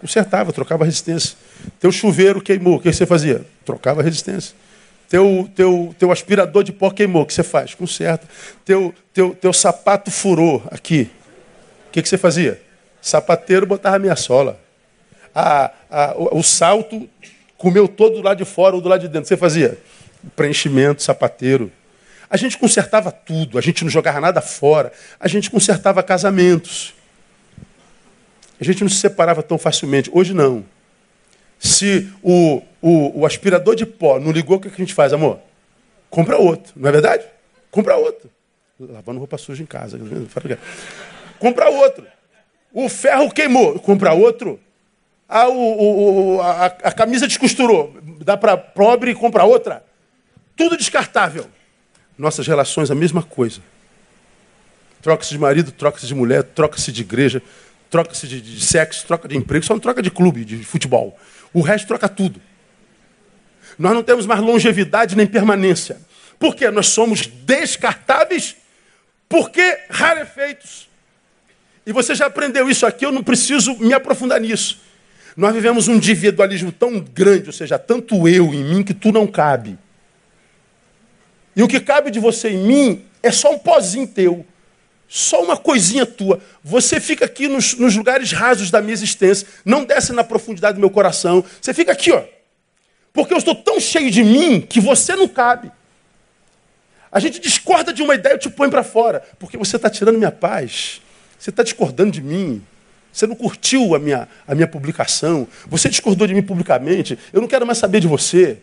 [0.00, 1.36] Consertava, trocava resistência.
[1.78, 3.44] Teu chuveiro queimou, o que você fazia?
[3.64, 4.54] Trocava resistência.
[5.10, 7.74] Teu, teu, teu aspirador de pó queimou, o que você faz?
[7.74, 8.28] Conserta.
[8.64, 11.10] Teu, teu, teu sapato furou aqui.
[11.88, 12.62] O que, que você fazia?
[13.02, 14.60] Sapateiro botava meia sola.
[15.34, 17.08] A, a, o, o salto
[17.58, 19.26] comeu todo do lado de fora ou do lado de dentro.
[19.26, 19.76] Você fazia?
[20.36, 21.72] Preenchimento, sapateiro.
[22.30, 26.94] A gente consertava tudo, a gente não jogava nada fora, a gente consertava casamentos.
[28.60, 30.08] A gente não se separava tão facilmente.
[30.12, 30.64] Hoje não.
[31.60, 35.38] Se o, o, o aspirador de pó não ligou, o que a gente faz, amor?
[36.08, 37.24] Compra outro, não é verdade?
[37.70, 38.30] Compra outro.
[38.80, 40.00] Lavando roupa suja em casa.
[41.38, 42.06] Compra outro.
[42.72, 44.58] O ferro queimou, compra outro.
[45.28, 47.94] Ah, o, o, a, a camisa descosturou,
[48.24, 49.84] dá para pobre e compra outra.
[50.56, 51.46] Tudo descartável.
[52.18, 53.60] Nossas relações, a mesma coisa.
[55.02, 57.42] Troca-se de marido, troca-se de mulher, troca-se de igreja,
[57.88, 61.18] troca-se de, de, sexo, troca de emprego, só não troca de clube, de futebol.
[61.52, 62.40] O resto troca tudo.
[63.78, 66.00] Nós não temos mais longevidade nem permanência.
[66.38, 66.70] Por quê?
[66.70, 68.56] Nós somos descartáveis
[69.28, 70.88] porque rarefeitos.
[71.86, 74.80] E você já aprendeu isso aqui, eu não preciso me aprofundar nisso.
[75.36, 79.26] Nós vivemos um individualismo tão grande, ou seja, tanto eu em mim que tu não
[79.26, 79.78] cabe.
[81.54, 84.44] E o que cabe de você em mim é só um pozinho teu.
[85.12, 86.40] Só uma coisinha tua.
[86.62, 90.80] Você fica aqui nos, nos, lugares rasos da minha existência, não desce na profundidade do
[90.80, 91.44] meu coração.
[91.60, 92.22] Você fica aqui, ó.
[93.12, 95.72] Porque eu estou tão cheio de mim que você não cabe.
[97.10, 99.20] A gente discorda de uma ideia, eu te põe para fora.
[99.36, 101.02] Porque você está tirando minha paz.
[101.36, 102.62] Você está discordando de mim.
[103.12, 105.48] Você não curtiu a minha, a minha publicação.
[105.66, 107.18] Você discordou de mim publicamente.
[107.32, 108.58] Eu não quero mais saber de você.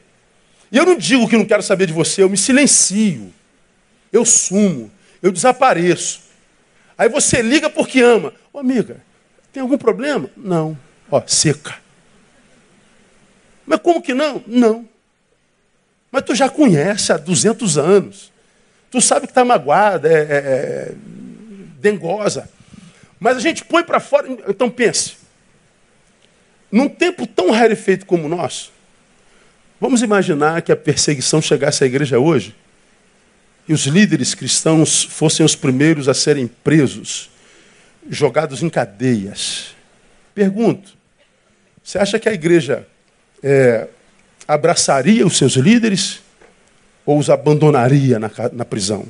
[0.71, 3.33] E eu não digo que não quero saber de você, eu me silencio.
[4.13, 4.89] Eu sumo.
[5.21, 6.26] Eu desapareço.
[6.97, 8.33] Aí você liga porque ama.
[8.51, 8.97] Ô amiga,
[9.53, 10.29] tem algum problema?
[10.35, 10.77] Não.
[11.11, 11.75] Ó, seca.
[13.65, 14.43] Mas como que não?
[14.47, 14.87] Não.
[16.11, 18.31] Mas tu já conhece há 200 anos.
[18.89, 20.91] Tu sabe que está magoada, é, é, é
[21.79, 22.49] dengosa.
[23.19, 24.27] Mas a gente põe para fora.
[24.47, 25.17] Então pense.
[26.71, 28.71] Num tempo tão rarefeito como o nosso,
[29.79, 32.55] vamos imaginar que a perseguição chegasse à igreja hoje
[33.67, 37.29] e os líderes cristãos fossem os primeiros a serem presos,
[38.09, 39.75] jogados em cadeias.
[40.33, 40.95] Pergunto:
[41.83, 42.87] você acha que a igreja
[43.43, 43.87] é,
[44.47, 46.21] abraçaria os seus líderes
[47.05, 49.05] ou os abandonaria na, na prisão?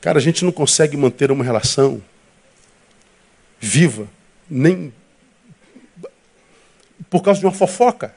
[0.00, 2.02] Cara, a gente não consegue manter uma relação
[3.60, 4.08] viva,
[4.50, 4.92] nem
[7.08, 8.14] por causa de uma fofoca.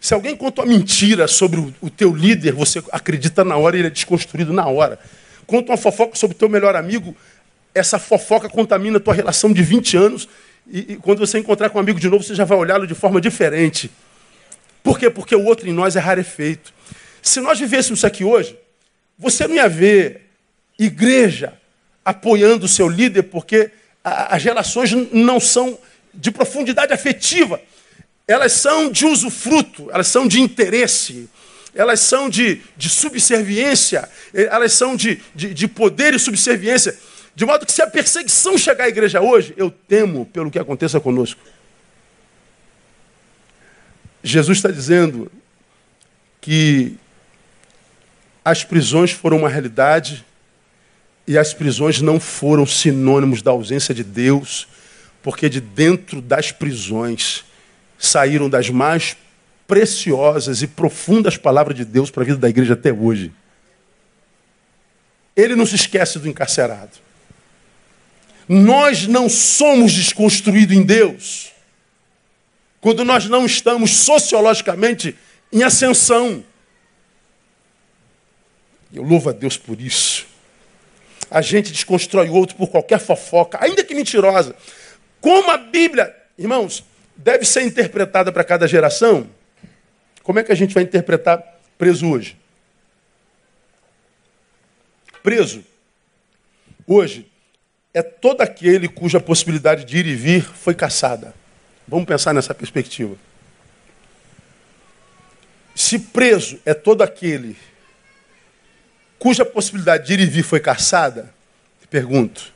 [0.00, 3.88] Se alguém conta uma mentira sobre o, teu líder, você acredita na hora e ele
[3.88, 4.98] é desconstruído na hora.
[5.46, 7.14] Conta uma fofoca sobre o teu melhor amigo,
[7.74, 10.28] essa fofoca contamina a tua relação de 20 anos
[10.70, 12.94] e, e quando você encontrar com um amigo de novo, você já vai olhá-lo de
[12.94, 13.90] forma diferente.
[14.82, 15.10] Por quê?
[15.10, 16.72] Porque o outro em nós é rarefeito.
[17.20, 18.56] Se nós vivêssemos aqui hoje,
[19.18, 20.30] você não ia ver
[20.78, 21.52] igreja
[22.02, 23.70] apoiando o seu líder, porque
[24.02, 25.78] as relações não são
[26.14, 27.60] de profundidade afetiva.
[28.30, 31.28] Elas são de usufruto, elas são de interesse,
[31.74, 36.96] elas são de, de subserviência, elas são de, de, de poder e subserviência.
[37.34, 41.00] De modo que se a perseguição chegar à igreja hoje, eu temo pelo que aconteça
[41.00, 41.40] conosco.
[44.22, 45.28] Jesus está dizendo
[46.40, 46.96] que
[48.44, 50.24] as prisões foram uma realidade
[51.26, 54.68] e as prisões não foram sinônimos da ausência de Deus,
[55.20, 57.49] porque de dentro das prisões
[58.00, 59.16] saíram das mais
[59.68, 63.30] preciosas e profundas palavras de Deus para a vida da igreja até hoje.
[65.36, 66.98] Ele não se esquece do encarcerado.
[68.48, 71.52] Nós não somos desconstruídos em Deus
[72.80, 75.16] quando nós não estamos sociologicamente
[75.52, 76.42] em ascensão.
[78.92, 80.26] Eu louvo a Deus por isso.
[81.30, 84.56] A gente desconstrói o outro por qualquer fofoca, ainda que mentirosa.
[85.20, 86.82] Como a Bíblia, irmãos,
[87.22, 89.28] deve ser interpretada para cada geração,
[90.22, 91.42] como é que a gente vai interpretar
[91.76, 92.36] preso hoje?
[95.22, 95.62] Preso,
[96.86, 97.30] hoje,
[97.92, 101.34] é todo aquele cuja possibilidade de ir e vir foi caçada.
[101.86, 103.16] Vamos pensar nessa perspectiva.
[105.74, 107.56] Se preso é todo aquele
[109.18, 111.32] cuja possibilidade de ir e vir foi caçada,
[111.90, 112.52] pergunto,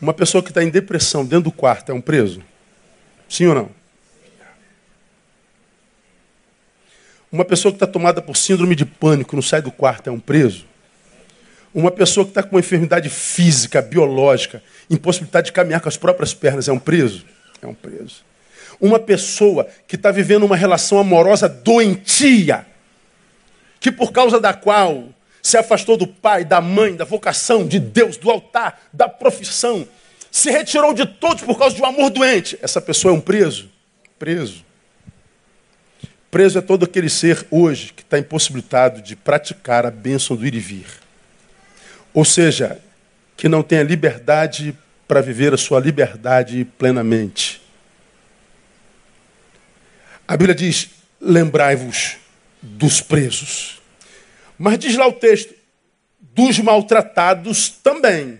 [0.00, 2.42] uma pessoa que está em depressão dentro do quarto é um preso?
[3.28, 3.77] Sim ou não?
[7.30, 10.18] Uma pessoa que está tomada por síndrome de pânico não sai do quarto é um
[10.18, 10.64] preso?
[11.74, 16.32] Uma pessoa que está com uma enfermidade física, biológica, impossibilidade de caminhar com as próprias
[16.32, 17.26] pernas é um preso?
[17.60, 18.24] É um preso.
[18.80, 22.66] Uma pessoa que está vivendo uma relação amorosa doentia,
[23.78, 25.08] que por causa da qual
[25.42, 29.86] se afastou do pai, da mãe, da vocação, de Deus, do altar, da profissão,
[30.30, 32.58] se retirou de todos por causa de um amor doente.
[32.62, 33.68] Essa pessoa é um preso?
[34.18, 34.64] Preso.
[36.30, 40.54] Preso é todo aquele ser hoje que está impossibilitado de praticar a bênção do ir
[40.54, 40.86] e vir.
[42.12, 42.80] Ou seja,
[43.36, 47.62] que não tem a liberdade para viver a sua liberdade plenamente.
[50.26, 52.16] A Bíblia diz: lembrai-vos
[52.60, 53.80] dos presos.
[54.58, 55.54] Mas diz lá o texto,
[56.20, 58.38] dos maltratados também,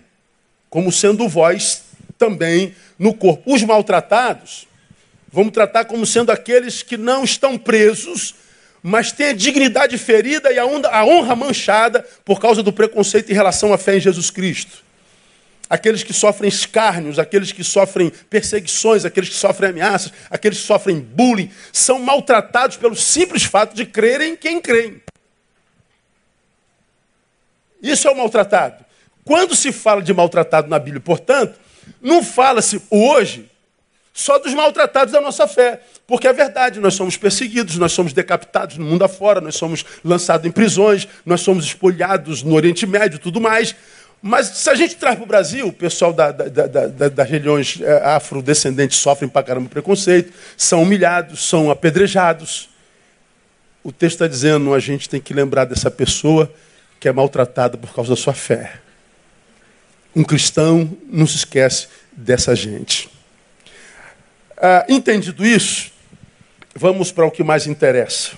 [0.69, 1.85] como sendo vós
[2.17, 3.53] também no corpo.
[3.53, 4.67] Os maltratados,
[5.31, 8.35] vamos tratar como sendo aqueles que não estão presos,
[8.81, 13.73] mas têm a dignidade ferida e a honra manchada por causa do preconceito em relação
[13.73, 14.83] à fé em Jesus Cristo.
[15.69, 20.99] Aqueles que sofrem escárnios, aqueles que sofrem perseguições, aqueles que sofrem ameaças, aqueles que sofrem
[20.99, 25.01] bullying, são maltratados pelo simples fato de crerem em quem creem.
[27.81, 28.83] Isso é o maltratado.
[29.23, 31.59] Quando se fala de maltratado na Bíblia, portanto,
[32.01, 33.48] não fala-se hoje
[34.13, 35.81] só dos maltratados da nossa fé.
[36.05, 40.45] Porque é verdade, nós somos perseguidos, nós somos decapitados no mundo afora, nós somos lançados
[40.45, 43.75] em prisões, nós somos espolhados no Oriente Médio tudo mais.
[44.21, 47.79] Mas se a gente traz para o Brasil, o pessoal da, da, da, das regiões
[47.81, 52.69] é, afrodescendentes sofrem para caramba preconceito, são humilhados, são apedrejados.
[53.81, 56.51] O texto está dizendo, a gente tem que lembrar dessa pessoa
[56.99, 58.73] que é maltratado por causa da sua fé.
[60.13, 63.09] Um cristão não se esquece dessa gente.
[64.61, 65.89] Ah, entendido isso,
[66.75, 68.31] vamos para o que mais interessa.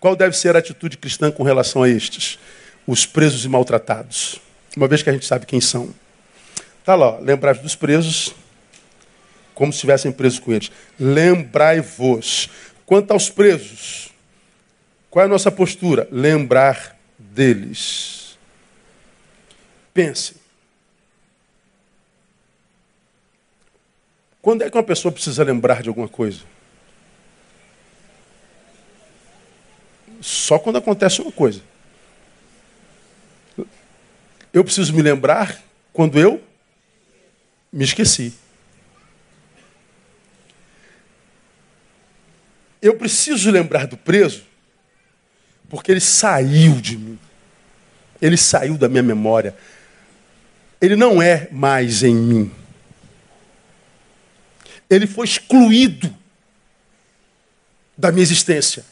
[0.00, 2.38] Qual deve ser a atitude cristã com relação a estes?
[2.86, 4.40] Os presos e maltratados.
[4.76, 5.94] Uma vez que a gente sabe quem são.
[6.80, 8.34] Está lá, lembrar dos presos.
[9.54, 10.70] como se estivessem presos com eles.
[10.98, 12.48] Lembrai-vos.
[12.86, 14.08] Quanto aos presos,
[15.10, 16.08] qual é a nossa postura?
[16.12, 18.38] Lembrar deles.
[19.92, 20.37] Pense.
[24.48, 26.40] Quando é que uma pessoa precisa lembrar de alguma coisa?
[30.22, 31.60] Só quando acontece uma coisa.
[34.50, 36.42] Eu preciso me lembrar quando eu
[37.70, 38.32] me esqueci.
[42.80, 44.44] Eu preciso lembrar do preso
[45.68, 47.18] porque ele saiu de mim.
[48.18, 49.54] Ele saiu da minha memória.
[50.80, 52.67] Ele não é mais em mim.
[54.90, 56.14] Ele foi excluído
[57.96, 58.84] da minha existência.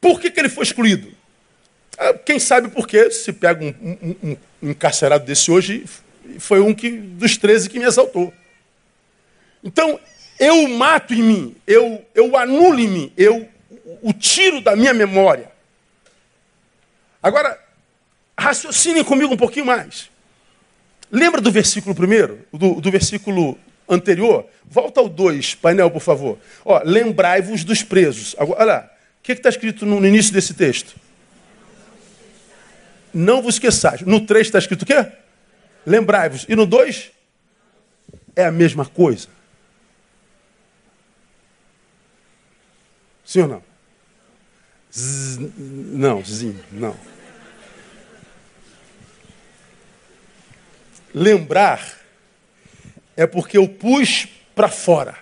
[0.00, 1.12] Por que, que ele foi excluído?
[1.98, 3.10] Ah, quem sabe por quê?
[3.10, 5.84] Se pega um, um, um encarcerado desse hoje,
[6.38, 8.32] foi um que, dos 13 que me assaltou.
[9.62, 9.98] Então,
[10.38, 13.48] eu mato em mim, eu, eu anulo em mim, eu
[14.02, 15.50] o tiro da minha memória.
[17.22, 17.58] Agora,
[18.38, 20.10] raciocinem comigo um pouquinho mais.
[21.10, 22.46] Lembra do versículo primeiro?
[22.52, 23.58] Do, do versículo
[23.88, 24.46] anterior?
[24.66, 26.38] Volta ao 2, painel, por favor.
[26.64, 28.34] Ó, lembrai-vos dos presos.
[28.38, 30.94] Agora, olha lá, o que está escrito no, início desse texto?
[33.12, 34.02] Não vos esqueçais.
[34.02, 35.06] No 3 está escrito o quê?
[35.86, 36.44] Lembrai-vos.
[36.48, 37.10] E no 2?
[38.36, 39.28] É a mesma coisa.
[43.24, 43.62] Sim ou não?
[45.58, 46.96] Não, zinho, não.
[51.14, 51.98] Lembrar
[53.18, 55.16] é porque eu pus para fora.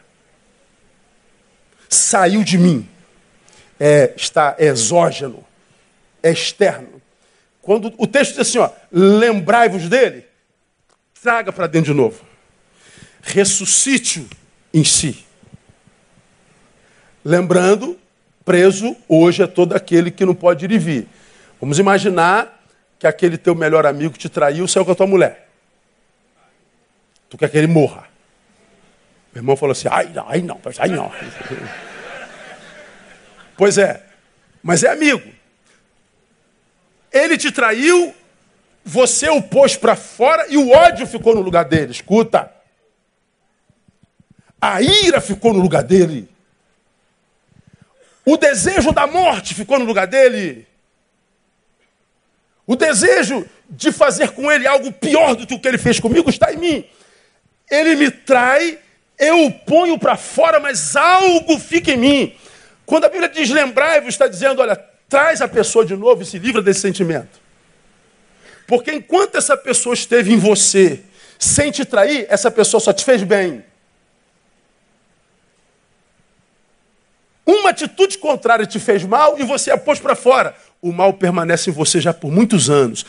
[1.89, 2.87] Saiu de mim.
[3.81, 5.45] É, está exógeno,
[6.23, 7.01] é externo.
[7.61, 10.25] Quando o texto diz assim, ó, lembrai-vos dele,
[11.23, 12.23] traga para dentro de novo.
[13.23, 14.29] Ressuscite-o
[14.73, 15.25] em si.
[17.25, 17.99] Lembrando,
[18.45, 21.09] preso hoje é todo aquele que não pode ir e vir.
[21.61, 22.63] Vamos imaginar
[22.99, 25.46] que aquele teu melhor amigo te traiu, saiu com a tua mulher.
[27.29, 28.07] Tu quer que ele morra.
[29.33, 31.13] Meu irmão falou assim, ai, ai não, ai não.
[33.57, 34.03] pois é,
[34.63, 35.31] mas é amigo.
[37.13, 38.15] Ele te traiu,
[38.85, 41.93] você o pôs para fora e o ódio ficou no lugar dele.
[41.93, 42.53] Escuta.
[44.61, 46.29] A ira ficou no lugar dele.
[48.25, 50.67] O desejo da morte ficou no lugar dele.
[52.67, 56.29] O desejo de fazer com ele algo pior do que o que ele fez comigo
[56.29, 56.85] está em mim.
[57.71, 58.79] Ele me trai,
[59.19, 62.37] eu o ponho para fora, mas algo fica em mim.
[62.85, 64.77] Quando a Bíblia diz lembrai-vos, está dizendo, olha,
[65.09, 67.41] traz a pessoa de novo e se livra desse sentimento.
[68.67, 71.03] Porque enquanto essa pessoa esteve em você
[71.39, 73.65] sem te trair, essa pessoa só te fez bem.
[77.45, 80.57] Uma atitude contrária te fez mal e você a pôs para fora.
[80.83, 83.07] O mal permanece em você já por muitos anos.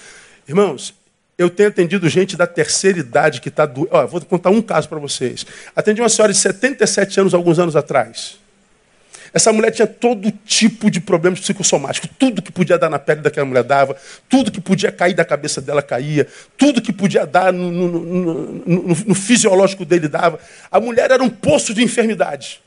[0.47, 0.93] Irmãos,
[1.37, 3.91] eu tenho atendido gente da terceira idade que está doente.
[4.09, 5.45] Vou contar um caso para vocês.
[5.75, 8.39] Atendi uma senhora de 77 anos, alguns anos atrás.
[9.33, 12.09] Essa mulher tinha todo tipo de problemas psicossomáticos.
[12.17, 13.95] Tudo que podia dar na pele daquela mulher dava.
[14.27, 16.27] Tudo que podia cair da cabeça dela caía.
[16.57, 17.87] Tudo que podia dar no, no,
[18.65, 20.39] no, no fisiológico dele dava.
[20.71, 22.61] A mulher era um poço de enfermidade.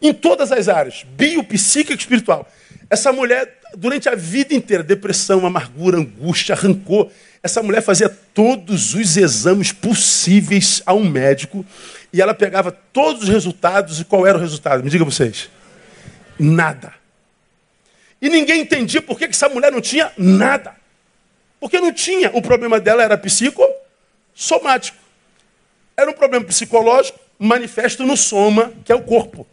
[0.00, 1.04] Em todas as áreas.
[1.16, 2.48] Bio, psíquica e espiritual.
[2.88, 7.10] Essa mulher, durante a vida inteira, depressão, amargura, angústia, rancor.
[7.42, 11.66] Essa mulher fazia todos os exames possíveis a um médico
[12.12, 14.00] e ela pegava todos os resultados.
[14.00, 14.84] E qual era o resultado?
[14.84, 15.50] Me diga vocês.
[16.38, 16.94] Nada.
[18.20, 20.76] E ninguém entendia por que essa mulher não tinha nada.
[21.58, 22.30] Porque não tinha.
[22.32, 24.98] O problema dela era psicossomático.
[25.96, 29.44] Era um problema psicológico manifesto no soma, que é o corpo.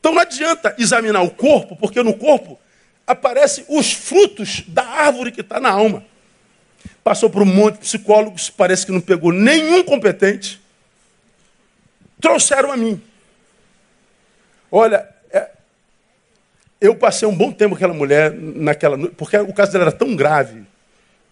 [0.00, 2.58] Então não adianta examinar o corpo, porque no corpo
[3.06, 6.04] aparecem os frutos da árvore que está na alma.
[7.04, 10.60] Passou por um monte de psicólogos, parece que não pegou nenhum competente.
[12.20, 13.02] Trouxeram a mim.
[14.70, 15.12] Olha,
[16.82, 19.92] eu passei um bom tempo com aquela mulher naquela noite, porque o caso dela era
[19.92, 20.64] tão grave,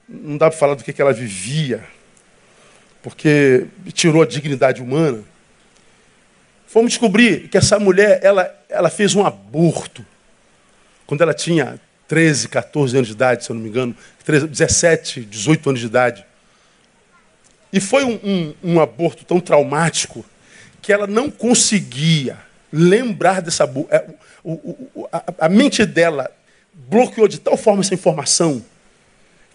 [0.09, 1.85] não dá para falar do que, que ela vivia,
[3.03, 5.25] porque tirou a dignidade humana.
[6.69, 10.07] Fomos descobrir que essa mulher, ela, ela fez um aborto
[11.05, 11.81] quando ela tinha
[12.11, 13.95] 13, 14 anos de idade, se eu não me engano,
[14.25, 16.27] 13, 17, 18 anos de idade.
[17.73, 20.27] E foi um, um, um aborto tão traumático
[20.83, 22.37] que ela não conseguia
[22.73, 24.07] lembrar dessa é,
[24.43, 24.53] o,
[24.93, 26.29] o, a, a, mente dela
[26.75, 28.61] bloqueou de tal forma essa informação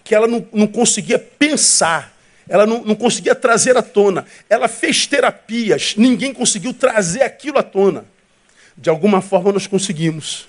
[0.01, 2.15] que ela não, não conseguia pensar
[2.47, 4.25] Ela não, não conseguia trazer à tona.
[4.49, 8.05] Ela fez terapias, ninguém conseguiu trazer aquilo à tona.
[8.77, 10.47] De alguma forma nós conseguimos.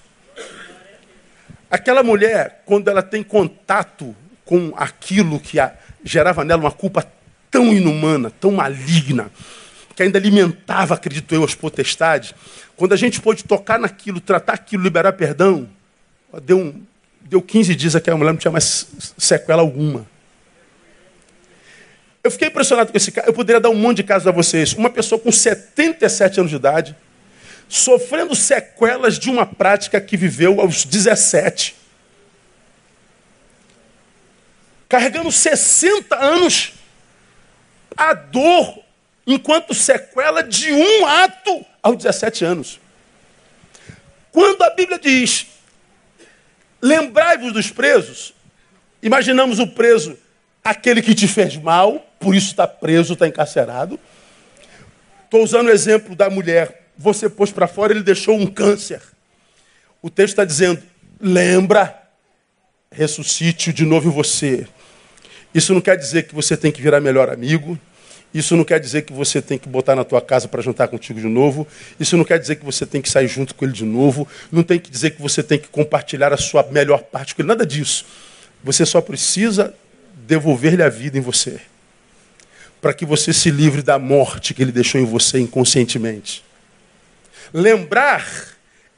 [1.71, 4.15] Aquela mulher, quando ela tem contato
[4.45, 7.05] com aquilo que a, gerava nela uma culpa
[7.51, 9.31] tão inumana, tão maligna,
[9.95, 12.35] que ainda alimentava, acredito eu, as potestades,
[12.77, 15.69] quando a gente pôde tocar naquilo, tratar aquilo, liberar perdão,
[16.43, 16.83] deu, um,
[17.23, 18.87] deu 15 dias aquela mulher não tinha mais
[19.17, 20.07] sequela alguma.
[22.23, 23.29] Eu fiquei impressionado com esse caso.
[23.29, 24.73] Eu poderia dar um monte de casos a vocês.
[24.73, 26.97] Uma pessoa com 77 anos de idade,
[27.69, 31.75] sofrendo sequelas de uma prática que viveu aos 17.
[34.89, 36.73] Carregando 60 anos
[37.97, 38.85] a dor
[39.27, 42.81] enquanto sequela de um ato aos 17 anos.
[44.31, 45.47] Quando a Bíblia diz:
[46.81, 48.35] Lembrai-vos dos presos,
[49.03, 50.17] imaginamos o preso,
[50.63, 53.99] aquele que te fez mal, por isso está preso, está encarcerado.
[55.25, 56.86] Estou usando o exemplo da mulher.
[56.99, 59.03] Você pôs para fora, ele deixou um câncer.
[60.01, 60.83] O texto está dizendo:
[61.21, 61.95] lembra,
[62.91, 64.67] ressuscite de novo você.
[65.55, 67.79] Isso não quer dizer que você tem que virar melhor amigo.
[68.35, 71.19] Isso não quer dizer que você tem que botar na tua casa para jantar contigo
[71.21, 71.67] de novo.
[71.99, 74.29] Isso não quer dizer que você tem que sair junto com ele de novo.
[74.53, 77.49] Não tem que dizer que você tem que compartilhar a sua melhor parte com ele.
[77.49, 78.05] Nada disso.
[78.63, 79.75] Você só precisa
[80.27, 81.61] devolver-lhe a vida em você.
[82.81, 86.46] Para que você se livre da morte que ele deixou em você inconscientemente.
[87.53, 88.27] Lembrar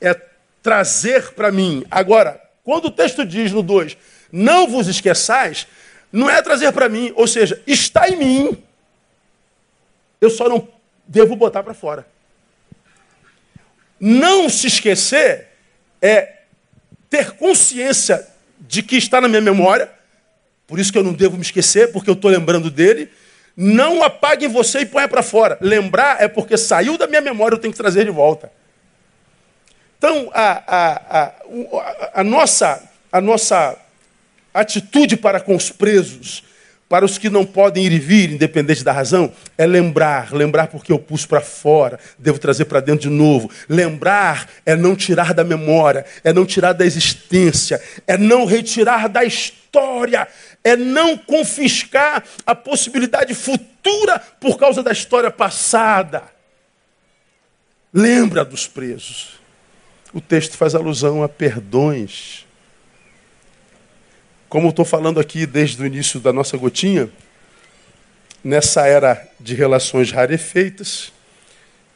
[0.01, 0.15] é
[0.63, 1.85] trazer para mim.
[1.91, 3.97] Agora, quando o texto diz no 2,
[4.31, 5.67] não vos esqueçais,
[6.13, 8.65] não é trazer para mim, ou seja, está em mim.
[10.21, 10.69] Eu só não
[11.07, 12.07] devo botar para fora.
[14.01, 15.49] Não se esquecer
[16.01, 16.35] é
[17.11, 18.27] ter consciência
[18.61, 19.91] de que está na minha memória,
[20.67, 23.11] por isso que eu não devo me esquecer, porque eu estou lembrando dele.
[23.61, 25.59] Não apague em você e ponha para fora.
[25.61, 28.53] Lembrar é porque saiu da minha memória, eu tenho que trazer de volta.
[29.99, 32.81] Então, a, a, a, a, nossa,
[33.11, 33.77] a nossa
[34.55, 36.45] atitude para com os presos
[36.89, 40.33] para os que não podem ir e vir, independente da razão, é lembrar.
[40.33, 43.51] Lembrar porque eu pus para fora, devo trazer para dentro de novo.
[43.69, 49.23] Lembrar é não tirar da memória, é não tirar da existência, é não retirar da
[49.23, 50.27] história,
[50.69, 56.23] é não confiscar a possibilidade futura por causa da história passada.
[57.93, 59.39] Lembra dos presos.
[60.13, 62.47] O texto faz alusão a perdões
[64.49, 67.11] como estou falando aqui desde o início da nossa gotinha,
[68.43, 71.13] nessa era de relações rarefeitas,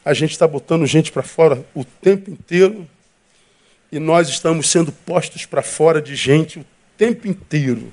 [0.05, 2.87] a gente está botando gente para fora o tempo inteiro
[3.91, 6.65] e nós estamos sendo postos para fora de gente o
[6.95, 7.91] tempo inteiro.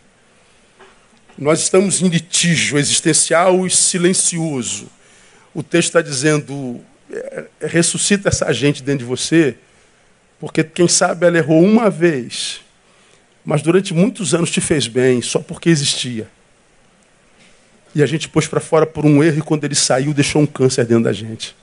[1.36, 4.88] Nós estamos em litígio existencial e silencioso.
[5.54, 9.56] O texto está dizendo: é, ressuscita essa gente dentro de você,
[10.38, 12.60] porque quem sabe ela errou uma vez
[13.44, 16.28] mas durante muitos anos te fez bem, só porque existia.
[17.94, 20.46] E a gente pôs para fora por um erro e quando ele saiu deixou um
[20.46, 21.56] câncer dentro da gente.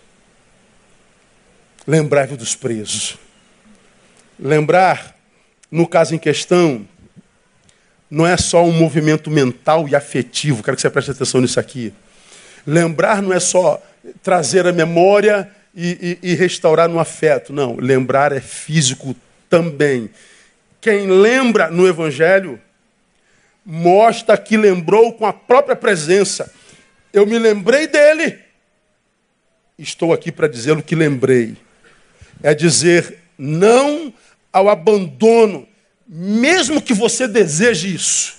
[1.86, 3.18] Lembrai-vos dos presos.
[4.38, 5.16] Lembrar,
[5.72, 6.86] no caso em questão,
[8.10, 11.94] não é só um movimento mental e afetivo, quero que você preste atenção nisso aqui.
[12.66, 13.82] Lembrar não é só
[14.24, 17.76] trazer a memória e, e, e restaurar no afeto, não.
[17.76, 19.16] Lembrar é físico
[19.50, 20.10] também.
[20.82, 22.60] Quem lembra no Evangelho
[23.66, 26.52] mostra que lembrou com a própria presença.
[27.12, 28.40] Eu me lembrei dele.
[29.78, 31.56] Estou aqui para dizer o que lembrei.
[32.42, 34.14] É dizer não
[34.52, 35.67] ao abandono,
[36.08, 38.38] mesmo que você deseje isso.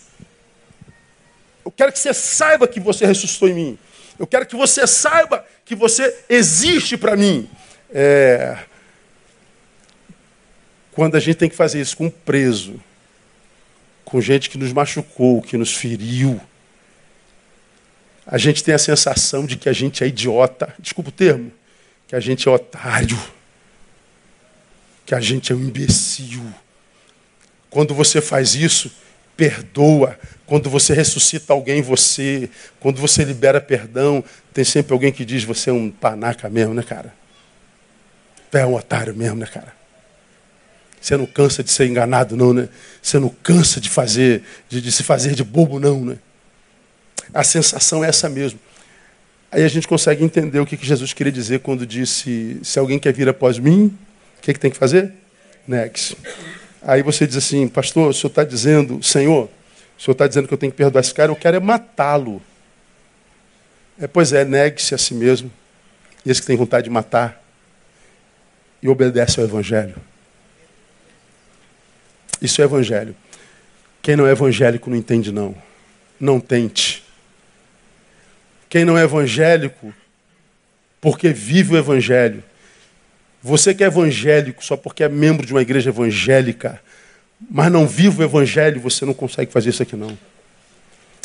[1.65, 3.79] Eu quero que você saiba que você ressuscitou em mim.
[4.19, 7.49] Eu quero que você saiba que você existe para mim.
[7.91, 8.59] É,
[10.93, 12.81] quando a gente tem que fazer isso com um preso,
[14.05, 16.41] com gente que nos machucou, que nos feriu,
[18.27, 21.53] a gente tem a sensação de que a gente é idiota, desculpa o termo,
[22.07, 23.19] que a gente é otário,
[25.07, 26.43] que a gente é um imbecil.
[27.79, 28.91] Quando você faz isso,
[29.37, 30.19] perdoa.
[30.47, 32.51] Quando você ressuscita alguém você,
[32.81, 36.83] quando você libera perdão, tem sempre alguém que diz: você é um panaca mesmo, né,
[36.83, 37.15] cara?
[38.53, 39.73] É um otário mesmo, né, cara?
[41.01, 42.69] Você não cansa de ser enganado, não, né?
[43.01, 46.19] Você não cansa de fazer, de, de se fazer de bobo, não, né?
[47.33, 48.59] A sensação é essa mesmo.
[49.53, 52.99] Aí a gente consegue entender o que, que Jesus queria dizer quando disse: se alguém
[52.99, 53.97] quer vir após mim,
[54.37, 55.13] o que, que tem que fazer?
[55.65, 56.17] Next.
[56.83, 59.49] Aí você diz assim, pastor, o senhor está dizendo, Senhor,
[59.99, 62.41] o senhor está dizendo que eu tenho que perdoar esse cara, eu quero é matá-lo.
[64.01, 65.51] É, pois é, negue-se a si mesmo,
[66.25, 67.43] esse que tem vontade de matar,
[68.81, 69.97] e obedece ao Evangelho.
[72.41, 73.15] Isso é Evangelho.
[74.01, 75.55] Quem não é evangélico não entende, não.
[76.21, 77.05] Não tente.
[78.69, 79.93] Quem não é evangélico,
[81.01, 82.43] porque vive o Evangelho.
[83.43, 86.81] Você que é evangélico só porque é membro de uma igreja evangélica,
[87.51, 90.19] mas não vive o Evangelho, você não consegue fazer isso aqui, não.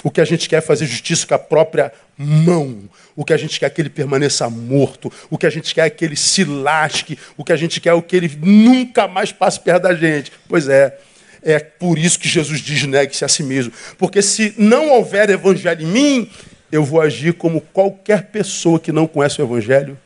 [0.03, 2.83] O que a gente quer é fazer justiça com a própria mão.
[3.15, 5.11] O que a gente quer é que ele permaneça morto.
[5.29, 7.17] O que a gente quer é que ele se lasque.
[7.37, 10.31] O que a gente quer é que ele nunca mais passe perto da gente.
[10.47, 10.99] Pois é.
[11.41, 13.71] É por isso que Jesus diz: negue-se a si mesmo.
[13.97, 16.31] Porque se não houver evangelho em mim,
[16.69, 19.97] eu vou agir como qualquer pessoa que não conhece o evangelho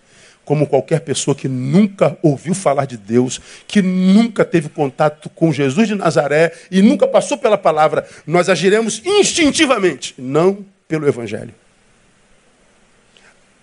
[0.47, 5.89] como qualquer pessoa que nunca ouviu falar de Deus, que nunca teve contato com Jesus
[5.89, 11.53] de Nazaré e nunca passou pela palavra, nós agiremos instintivamente, não pelo Evangelho.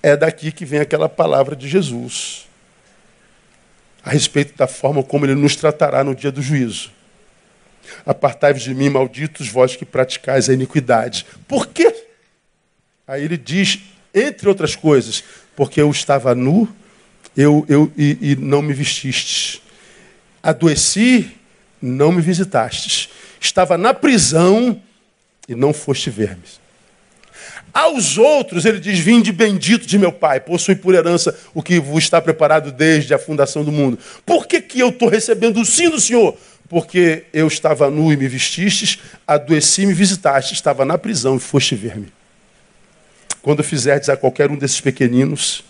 [0.02, 2.46] É daqui que vem aquela palavra de Jesus
[4.02, 6.92] a respeito da forma como ele nos tratará no dia do juízo.
[8.04, 11.24] Apartai-vos de mim, malditos vós que praticais a iniquidade.
[11.48, 12.04] Por quê?
[13.08, 13.80] Aí ele diz,
[14.14, 15.24] entre outras coisas,
[15.56, 16.68] porque eu estava nu
[17.36, 19.60] eu, eu, e, e não me vestistes.
[20.42, 21.30] Adoeci,
[21.80, 23.08] não me visitastes.
[23.40, 24.80] Estava na prisão
[25.48, 26.42] e não foste ver-me.
[27.72, 32.04] Aos outros, ele diz: Vinde bendito de meu Pai, possui por herança o que vos
[32.04, 33.98] está preparado desde a fundação do mundo.
[34.24, 36.36] Por que, que eu estou recebendo o sim do Senhor?
[36.68, 41.40] Porque eu estava nu e me vestistes, adoeci e me visitastes, estava na prisão e
[41.40, 42.12] foste ver-me.
[43.44, 45.62] Quando fizerdes a qualquer um desses pequeninos,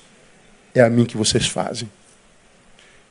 [0.73, 1.91] é a mim que vocês fazem.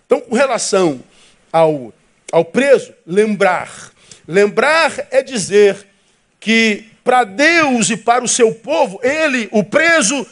[0.05, 1.03] Então, com relação
[1.51, 1.93] ao,
[2.32, 3.91] ao preso, lembrar.
[4.26, 5.86] Lembrar é dizer
[6.39, 10.26] que para Deus e para o seu povo, ele, o preso,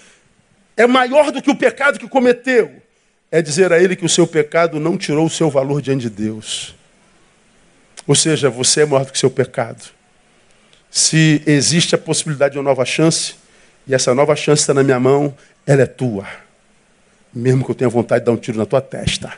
[0.78, 2.82] é maior do que o pecado que cometeu.
[3.30, 6.10] É dizer a ele que o seu pecado não tirou o seu valor diante de
[6.10, 6.74] Deus.
[8.08, 9.90] Ou seja, você é maior do que o seu pecado.
[10.90, 13.41] Se existe a possibilidade de uma nova chance,
[13.92, 15.36] e essa nova chance está na minha mão,
[15.68, 16.26] ela é tua
[17.34, 19.34] mesmo que eu tenha vontade de dar um tiro na tua testa.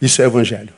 [0.00, 0.72] Isso é evangelho.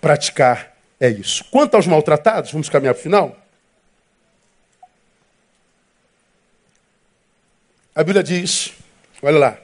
[0.00, 1.44] Praticar é isso.
[1.50, 3.36] Quanto aos maltratados, vamos caminhar para o final.
[7.94, 8.72] A Bíblia diz,
[9.22, 9.58] olha lá,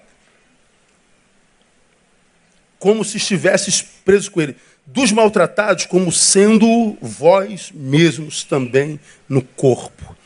[2.79, 4.57] como se estivesses presos com ele,
[4.87, 8.99] dos maltratados, como sendo vós mesmos também
[9.29, 10.16] no corpo.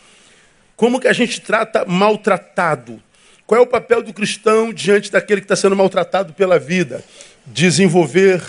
[0.79, 3.03] Como que a gente trata maltratado?
[3.45, 7.05] Qual é o papel do cristão diante daquele que está sendo maltratado pela vida?
[7.45, 8.41] Desenvolver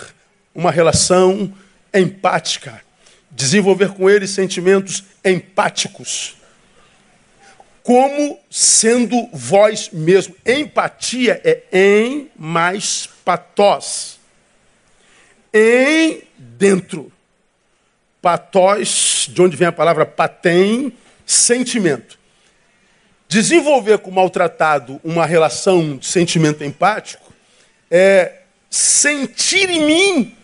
[0.54, 1.52] uma relação
[1.92, 2.84] empática,
[3.32, 6.36] desenvolver com ele sentimentos empáticos.
[7.82, 10.36] Como sendo vós mesmo.
[10.46, 14.20] Empatia é em mais patós.
[15.52, 17.12] Em dentro.
[18.22, 20.94] Patós, de onde vem a palavra patem,
[21.26, 22.19] sentimento.
[23.30, 27.32] Desenvolver com o maltratado uma relação de sentimento empático
[27.92, 28.40] é
[28.72, 30.36] sentir em mim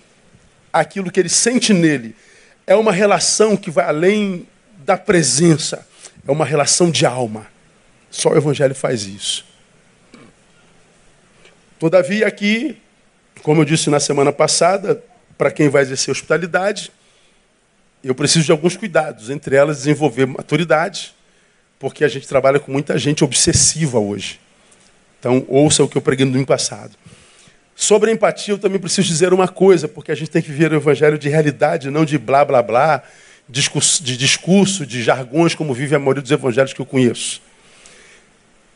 [0.71, 2.15] aquilo que ele sente nele.
[2.67, 4.47] É uma relação que vai além
[4.85, 5.87] da presença,
[6.27, 7.47] é uma relação de alma.
[8.11, 9.43] Só o Evangelho faz isso.
[11.79, 12.79] Todavia, aqui,
[13.41, 15.03] como eu disse na semana passada,
[15.35, 16.91] para quem vai exercer hospitalidade,
[18.03, 21.14] eu preciso de alguns cuidados, entre elas desenvolver maturidade,
[21.85, 24.39] porque a gente trabalha com muita gente obsessiva hoje.
[25.19, 26.97] Então, ouça o que eu preguei no domingo passado.
[27.75, 30.71] Sobre a empatia, eu também preciso dizer uma coisa, porque a gente tem que viver
[30.71, 33.03] o evangelho de realidade, não de blá blá blá,
[33.47, 37.39] discurso, de discurso, de jargões, como vive a maioria dos evangelhos que eu conheço.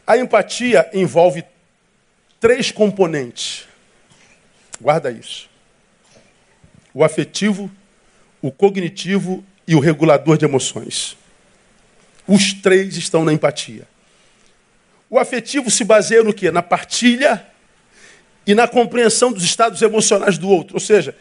[0.05, 1.43] A empatia envolve
[2.39, 3.67] três componentes.
[4.79, 5.49] Guarda isso:
[6.93, 7.71] o afetivo,
[8.39, 11.17] o cognitivo e o regulador de emoções.
[12.29, 13.87] Os três estão na empatia.
[15.09, 16.51] O afetivo se baseia no quê?
[16.51, 17.43] Na partilha
[18.45, 20.75] e na compreensão dos estados emocionais do outro.
[20.75, 21.17] Ou seja,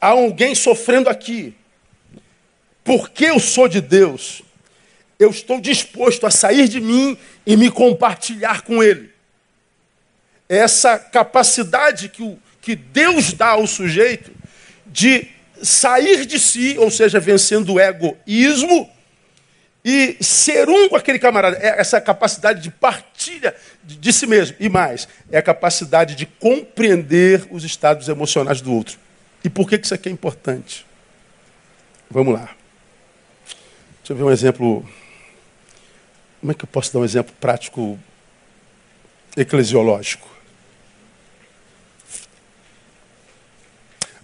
[0.00, 1.54] há alguém sofrendo aqui.
[2.82, 4.42] Porque eu sou de Deus,
[5.20, 7.16] eu estou disposto a sair de mim
[7.46, 9.12] e me compartilhar com ele.
[10.48, 14.32] Essa capacidade que, o, que Deus dá ao sujeito
[14.84, 15.28] de
[15.62, 18.97] sair de si, ou seja, vencendo o egoísmo
[19.90, 21.56] e ser um com aquele camarada.
[21.56, 24.54] É essa capacidade de partilha de, si mesmo.
[24.60, 28.98] E mais, é a capacidade de compreender os estados emocionais do outro.
[29.42, 30.84] E por que isso aqui é importante?
[32.10, 32.54] Vamos lá.
[34.00, 34.86] Deixa eu ver um exemplo
[36.38, 37.98] Como é que eu posso dar um exemplo prático
[39.38, 40.28] eclesiológico?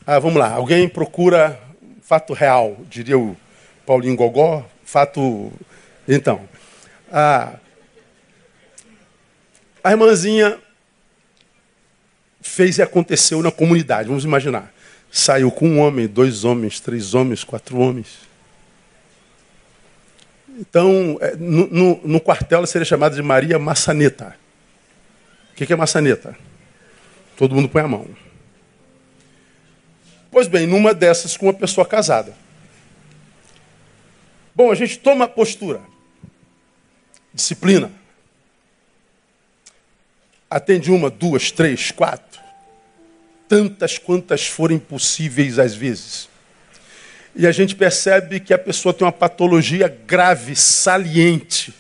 [0.06, 0.50] Ah, vamos lá.
[0.50, 1.58] Alguém procura
[2.02, 3.34] fato real, diria o
[3.87, 5.53] Paulinho Gogó, fato.
[6.09, 6.49] Então,
[7.11, 7.55] a,
[9.82, 10.59] a irmãzinha
[12.41, 14.72] fez e aconteceu na comunidade, vamos imaginar.
[15.11, 18.18] Saiu com um homem, dois homens, três homens, quatro homens.
[20.59, 24.37] Então, é, no, no, no quartel ela seria chamada de Maria Maçaneta.
[25.53, 26.37] O que é maçaneta?
[27.37, 28.07] Todo mundo põe a mão.
[30.30, 32.43] Pois bem, numa dessas com uma pessoa casada.
[34.55, 35.80] Bom, a gente toma postura.
[37.32, 37.90] Disciplina.
[40.48, 42.40] Atende uma, duas, três, quatro.
[43.48, 46.28] Tantas quantas forem possíveis às vezes.
[47.34, 51.74] E a gente percebe que a pessoa tem uma patologia grave, saliente,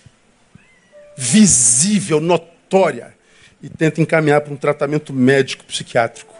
[1.16, 3.14] visível, notória,
[3.62, 6.34] e tenta encaminhar para um tratamento médico psiquiátrico.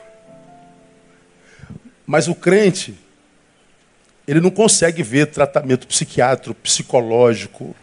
[2.05, 2.99] Mas o crente,
[4.27, 7.75] ele não consegue ver tratamento psiquiátrico, psicológico,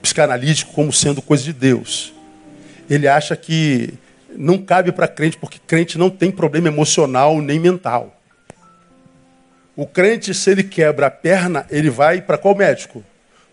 [0.00, 2.12] psicanalítico como sendo coisa de Deus.
[2.88, 3.94] Ele acha que
[4.36, 8.18] não cabe para crente, porque crente não tem problema emocional nem mental.
[9.74, 13.02] O crente, se ele quebra a perna, ele vai para qual médico?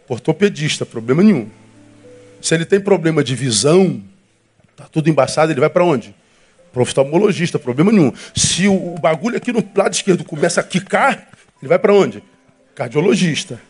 [0.07, 1.49] Ortopedista, problema nenhum.
[2.41, 4.01] Se ele tem problema de visão,
[4.75, 6.15] tá tudo embaçado, ele vai para onde?
[6.73, 8.11] Para oftalmologista, problema nenhum.
[8.35, 11.27] Se o, bagulho aqui no lado esquerdo começa a quicar,
[11.61, 12.23] ele vai para onde?
[12.75, 13.61] Cardiologista.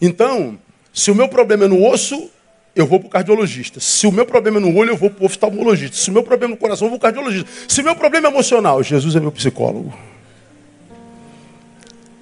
[0.00, 0.58] Então,
[0.92, 2.30] se o meu problema é no osso,
[2.74, 3.80] eu vou para o cardiologista.
[3.80, 5.96] Se o meu problema é no olho, eu vou para o oftalmologista.
[5.96, 7.50] Se o meu problema é no coração, eu vou para o cardiologista.
[7.68, 9.92] Se o meu problema é emocional, Jesus é meu psicólogo.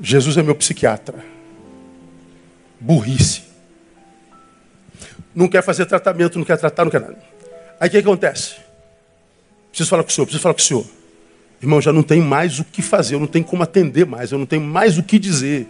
[0.01, 1.25] Jesus é meu psiquiatra.
[2.81, 3.43] Burrice.
[5.35, 7.19] Não quer fazer tratamento, não quer tratar, não quer nada.
[7.79, 8.57] Aí o que acontece?
[9.71, 10.87] Preciso falar com o senhor, preciso falar com o senhor.
[11.61, 14.39] Irmão, já não tem mais o que fazer, eu não tenho como atender mais, eu
[14.39, 15.67] não tenho mais o que dizer.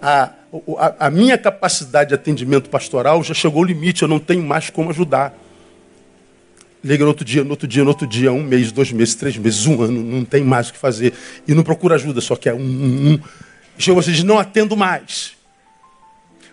[0.00, 0.30] A,
[0.78, 4.70] a, a minha capacidade de atendimento pastoral já chegou ao limite, eu não tenho mais
[4.70, 5.38] como ajudar.
[6.84, 9.36] Liga no outro dia, no outro dia, no outro dia, um mês, dois meses, três
[9.36, 11.12] meses, um ano, não tem mais o que fazer.
[11.46, 13.20] E não procura ajuda, só que é um, um, um.
[13.78, 15.34] Chega você diz, não atendo mais.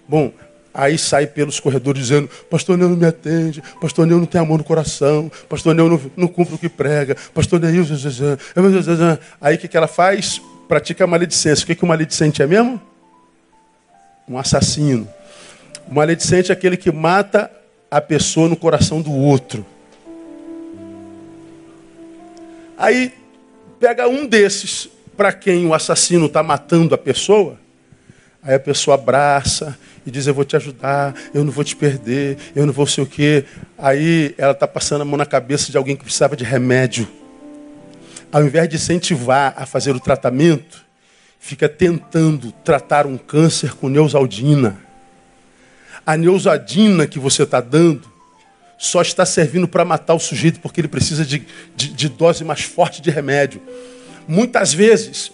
[0.08, 0.32] Bom,
[0.74, 4.58] Aí sai pelos corredores dizendo: Pastor Neu não me atende, Pastor Neu não tem amor
[4.58, 7.86] no coração, Pastor Neu não, não cumpre o que prega, Pastor Neu.
[9.42, 10.42] Aí o que, que ela faz?
[10.68, 11.64] Pratica a maledicência.
[11.64, 12.80] O que, que o maledicente é mesmo?
[14.28, 15.08] Um assassino.
[15.88, 17.52] O maledicente é aquele que mata
[17.90, 19.66] a pessoa no coração do outro.
[22.78, 23.14] Aí
[23.80, 27.58] pega um desses para quem o assassino está matando a pessoa,
[28.42, 29.78] aí a pessoa abraça,
[30.10, 33.04] e diz: Eu vou te ajudar, eu não vou te perder, eu não vou sei
[33.04, 33.46] o quê.
[33.78, 37.08] Aí ela está passando a mão na cabeça de alguém que precisava de remédio.
[38.32, 40.86] Ao invés de incentivar a fazer o tratamento,
[41.40, 44.78] fica tentando tratar um câncer com neusaldina.
[46.06, 48.10] A neusaldina que você está dando
[48.78, 51.46] só está servindo para matar o sujeito porque ele precisa de,
[51.76, 53.62] de, de dose mais forte de remédio.
[54.28, 55.32] Muitas vezes,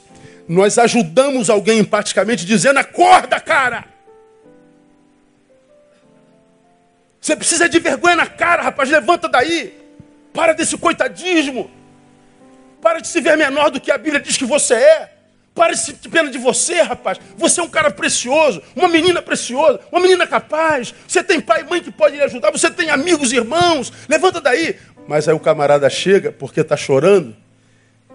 [0.47, 3.95] nós ajudamos alguém empaticamente dizendo: acorda, cara!
[7.26, 8.88] Você precisa de vergonha na cara, rapaz.
[8.88, 9.73] Levanta daí.
[10.32, 11.71] Para desse coitadismo.
[12.80, 15.11] Para de se ver menor do que a Bíblia diz que você é.
[15.55, 17.19] Para de se ter pena de você, rapaz.
[17.36, 20.93] Você é um cara precioso, uma menina preciosa, uma menina capaz.
[21.07, 22.51] Você tem pai e mãe que podem lhe ajudar.
[22.51, 23.91] Você tem amigos irmãos.
[24.07, 24.76] Levanta daí.
[25.07, 27.36] Mas aí o camarada chega porque está chorando.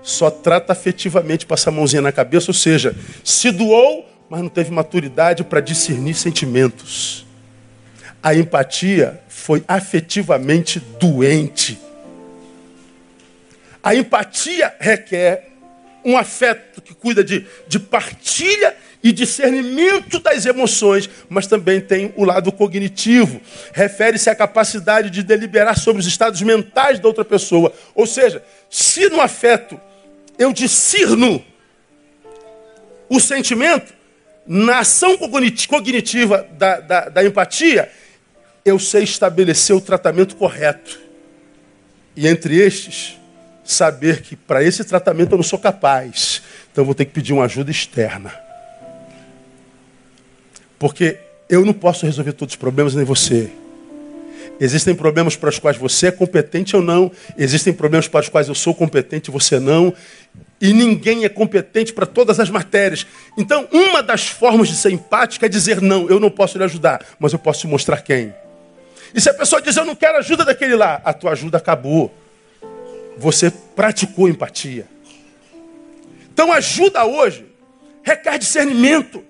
[0.02, 2.52] Só trata afetivamente, passa a mãozinha na cabeça.
[2.52, 2.94] Ou seja,
[3.24, 7.28] se doou, mas não teve maturidade para discernir sentimentos.
[8.22, 11.78] A empatia foi afetivamente doente.
[13.82, 15.48] A empatia requer
[16.04, 22.24] um afeto que cuida de, de partilha e discernimento das emoções, mas também tem o
[22.24, 23.40] lado cognitivo.
[23.72, 27.72] Refere-se à capacidade de deliberar sobre os estados mentais da outra pessoa.
[27.94, 29.80] Ou seja, se no afeto
[30.38, 31.42] eu discerno
[33.08, 33.92] o sentimento,
[34.46, 37.90] na ação cognitiva da, da, da empatia,
[38.64, 40.98] eu sei estabelecer o tratamento correto.
[42.16, 43.18] E entre estes,
[43.64, 46.42] saber que para esse tratamento eu não sou capaz.
[46.72, 48.34] Então vou ter que pedir uma ajuda externa.
[50.78, 53.50] Porque eu não posso resolver todos os problemas, nem você.
[54.61, 57.11] Existem problemas para os quais você é competente ou não.
[57.36, 59.92] Existem problemas para os quais eu sou competente e você não.
[60.61, 63.06] E ninguém é competente para todas as matérias.
[63.38, 67.02] Então, uma das formas de ser empática é dizer não, eu não posso lhe ajudar,
[67.18, 68.34] mas eu posso te mostrar quem.
[69.14, 72.14] E se a pessoa diz, eu não quero ajuda daquele lá, a tua ajuda acabou.
[73.18, 74.86] Você praticou empatia.
[76.32, 77.50] Então, ajuda hoje
[78.02, 79.24] requer discernimento,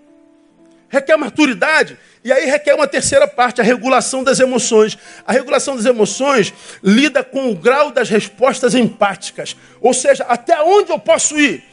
[0.89, 1.99] requer maturidade.
[2.23, 4.99] E aí requer uma terceira parte, a regulação das emoções.
[5.27, 6.53] A regulação das emoções
[6.83, 9.57] lida com o grau das respostas empáticas.
[9.81, 11.65] Ou seja, até onde eu posso ir?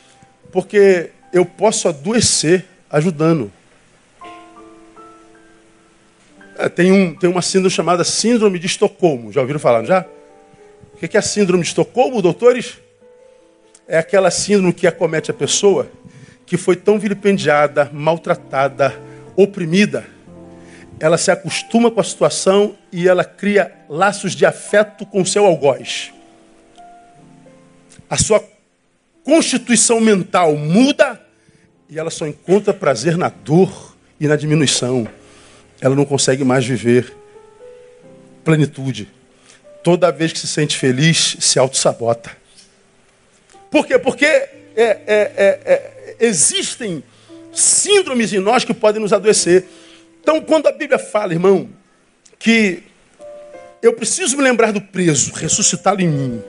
[0.51, 3.51] Porque eu posso adoecer ajudando.
[6.57, 9.31] É, tem, um, tem uma síndrome chamada Síndrome de Estocolmo.
[9.31, 10.05] Já ouviram falar, já?
[10.93, 12.79] O que é a Síndrome de Estocolmo, doutores?
[13.87, 15.87] É aquela síndrome que acomete a pessoa
[16.45, 18.99] que foi tão vilipendiada, maltratada,
[19.35, 20.05] oprimida.
[20.99, 26.11] Ela se acostuma com a situação e ela cria laços de afeto com seu algoz.
[28.09, 28.43] A sua
[29.23, 31.21] constituição mental muda
[31.89, 35.07] e ela só encontra prazer na dor e na diminuição
[35.81, 37.15] ela não consegue mais viver
[38.43, 39.09] plenitude.
[39.83, 42.31] Toda vez que se sente feliz, se auto-sabota.
[43.69, 43.97] Por quê?
[43.99, 47.03] Porque é, é, é, é, existem
[47.53, 49.65] síndromes em nós que podem nos adoecer.
[50.21, 51.69] Então, quando a Bíblia fala, irmão,
[52.37, 52.83] que
[53.81, 56.43] eu preciso me lembrar do preso, ressuscitá-lo em mim.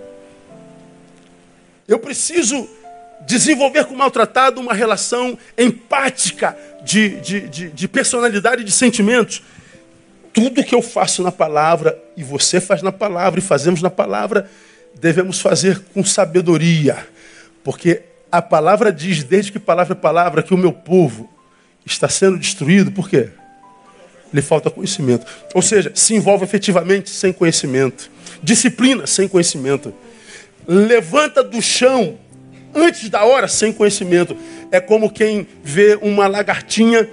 [1.86, 2.68] Eu preciso
[3.26, 9.42] desenvolver com o maltratado uma relação empática de, de, de, de personalidade e de sentimentos.
[10.32, 14.48] Tudo que eu faço na palavra, e você faz na palavra, e fazemos na palavra,
[14.94, 16.96] devemos fazer com sabedoria.
[17.64, 21.28] Porque a palavra diz, desde que palavra é palavra, que o meu povo
[21.84, 22.92] está sendo destruído.
[22.92, 23.30] Por quê?
[24.32, 25.26] Lhe falta conhecimento.
[25.54, 28.10] Ou seja, se envolve efetivamente sem conhecimento.
[28.42, 29.92] Disciplina sem conhecimento.
[30.66, 32.18] Levanta do chão
[32.80, 34.36] antes da hora sem conhecimento.
[34.70, 37.08] É como quem vê uma lagartinha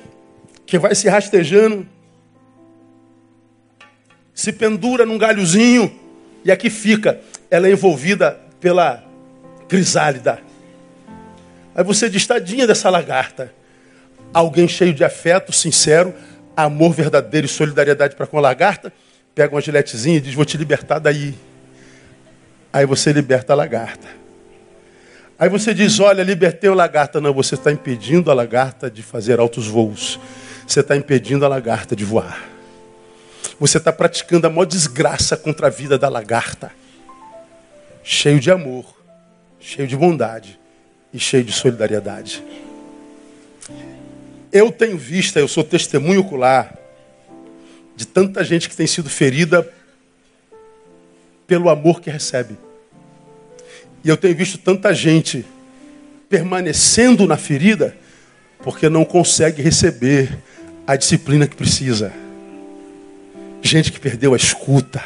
[0.66, 1.88] que vai se rastejando,
[4.34, 5.94] se pendura num galhozinho
[6.44, 7.20] e aqui fica.
[7.50, 9.04] Ela é envolvida pela
[9.68, 10.40] crisálida.
[11.74, 13.54] Aí você diz, tadinha dessa lagarta.
[14.34, 16.14] Alguém cheio de afeto, sincero,
[16.56, 18.92] amor verdadeiro e solidariedade para com a lagarta,
[19.34, 21.36] pega uma giletezinha e diz, vou te libertar daí.
[22.72, 24.25] Aí você liberta a lagarta.
[25.38, 27.20] Aí você diz: Olha, libertei o lagarta.
[27.20, 30.20] Não, você está impedindo a lagarta de fazer altos voos.
[30.66, 32.44] Você está impedindo a lagarta de voar.
[33.60, 36.72] Você está praticando a maior desgraça contra a vida da lagarta.
[38.04, 38.86] Cheio de amor,
[39.60, 40.60] cheio de bondade
[41.14, 42.44] e cheio de solidariedade.
[44.52, 46.76] Eu tenho vista, eu sou testemunho ocular
[47.96, 49.70] de tanta gente que tem sido ferida
[51.48, 52.58] pelo amor que recebe.
[54.06, 55.44] E eu tenho visto tanta gente
[56.30, 57.98] permanecendo na ferida
[58.60, 60.38] porque não consegue receber
[60.86, 62.14] a disciplina que precisa.
[63.64, 65.04] Gente que perdeu a escuta.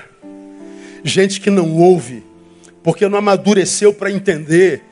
[1.02, 2.26] Gente que não ouve
[2.84, 4.84] porque não amadureceu para entender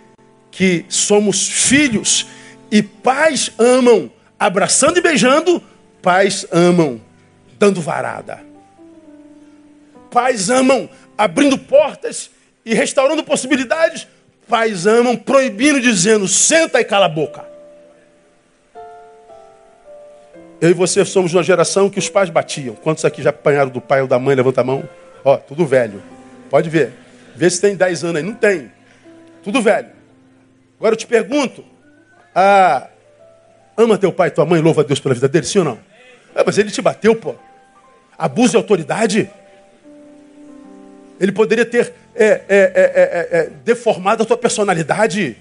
[0.52, 2.28] que somos filhos
[2.72, 5.62] e pais amam abraçando e beijando,
[6.02, 7.02] pais amam
[7.60, 8.40] dando varada.
[10.10, 12.30] Pais amam abrindo portas
[12.68, 14.06] e restaurando possibilidades,
[14.48, 17.46] pais amam proibindo, dizendo: senta e cala a boca.
[20.60, 22.76] Eu e você somos uma geração que os pais batiam.
[22.76, 24.36] Quantos aqui já apanharam do pai ou da mãe?
[24.36, 24.88] Levanta a mão.
[25.24, 26.04] Ó, tudo velho.
[26.50, 26.92] Pode ver.
[27.36, 28.24] Vê se tem 10 anos aí.
[28.24, 28.72] Não tem.
[29.44, 29.90] Tudo velho.
[30.78, 31.64] Agora eu te pergunto:
[32.36, 32.88] ah,
[33.78, 35.80] ama teu pai e tua mãe, louva a Deus pela vida dele, sim ou não?
[36.36, 37.34] É, mas ele te bateu, pô.
[38.18, 39.30] Abuso de autoridade.
[41.20, 45.38] Ele poderia ter é é, é, é, é, deformado a tua personalidade.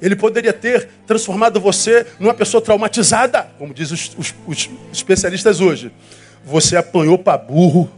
[0.00, 5.90] Ele poderia ter transformado você numa pessoa traumatizada, como dizem os, os, os especialistas hoje.
[6.44, 7.90] Você apanhou para burro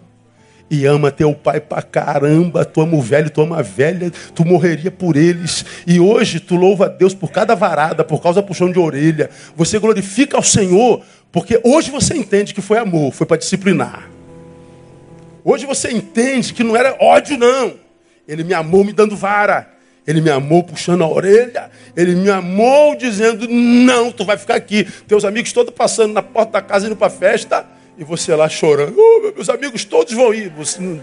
[0.70, 2.64] e ama teu pai para caramba.
[2.64, 5.64] Tu ama o velho, tu ama a velha, tu morreria por eles.
[5.86, 9.28] E hoje tu louva a Deus por cada varada, por causa puxão de orelha.
[9.56, 11.02] Você glorifica ao Senhor,
[11.32, 14.08] porque hoje você entende que foi amor, foi para disciplinar.
[15.44, 17.74] Hoje você entende que não era ódio, não.
[18.30, 19.68] Ele me amou me dando vara.
[20.06, 21.70] Ele me amou puxando a orelha.
[21.96, 24.84] Ele me amou dizendo: Não, tu vai ficar aqui.
[25.06, 27.66] Teus amigos todos passando na porta da casa indo para festa.
[27.98, 30.52] E você lá chorando: oh, Meus amigos todos vão ir.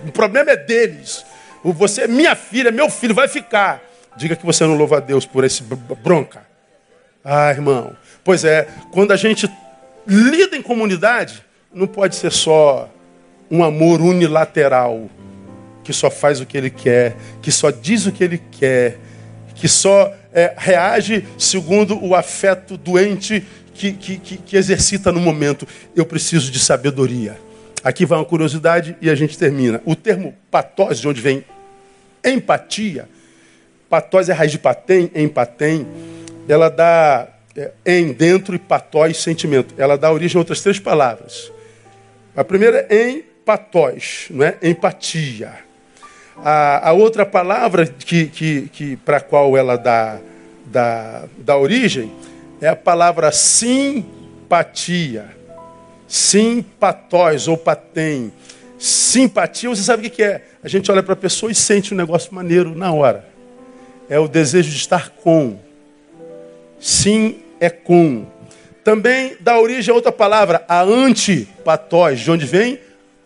[0.08, 1.26] O problema é deles.
[1.64, 3.84] Você é minha filha, meu filho, vai ficar.
[4.16, 6.48] Diga que você não louva a Deus por esse bronca.
[7.24, 7.96] Ah, irmão.
[8.24, 9.52] Pois é, quando a gente
[10.08, 12.90] lida em comunidade, não pode ser só
[13.52, 15.10] um amor unilateral,
[15.88, 18.98] que só faz o que ele quer, que só diz o que ele quer,
[19.56, 23.42] que só é, reage segundo o afeto doente
[23.74, 25.66] que, que, que, que exercita no momento.
[25.96, 27.40] Eu preciso de sabedoria.
[27.82, 29.82] Aqui vai uma curiosidade e a gente termina.
[29.86, 31.46] O termo patose, de onde vem
[32.22, 33.08] empatia,
[33.90, 35.88] patose é raiz de patem, empatem,
[36.50, 39.74] ela dá é, em dentro e patóis sentimento.
[39.78, 41.50] Ela dá origem a outras três palavras.
[42.36, 44.58] A primeira é empatós, não é?
[44.62, 45.67] empatia.
[46.44, 50.20] A, a outra palavra que, que, que para a qual ela dá,
[50.66, 52.12] dá, dá origem
[52.62, 55.26] é a palavra simpatia.
[56.08, 58.32] Simpatós ou patem.
[58.80, 60.44] Simpatia, você sabe o que é?
[60.64, 63.26] A gente olha para a pessoa e sente um negócio maneiro na hora.
[64.10, 65.58] É o desejo de estar com.
[66.80, 68.26] Sim é com.
[68.84, 72.80] Também dá origem a outra palavra, a antipatós, de onde vem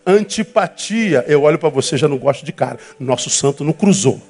[0.06, 1.24] antipatia.
[1.26, 2.78] Eu olho para você já não gosto de cara.
[2.98, 4.20] Nosso santo não cruzou.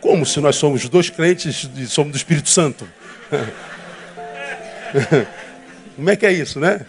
[0.00, 2.88] Como se nós somos dois crentes e somos do Espírito Santo?
[5.96, 6.86] Como é que é isso, né?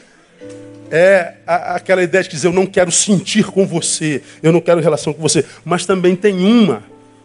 [0.91, 5.13] É aquela ideia de dizer eu não quero sentir com você, eu não quero relação
[5.13, 5.45] com você.
[5.63, 6.83] Mas também tem uma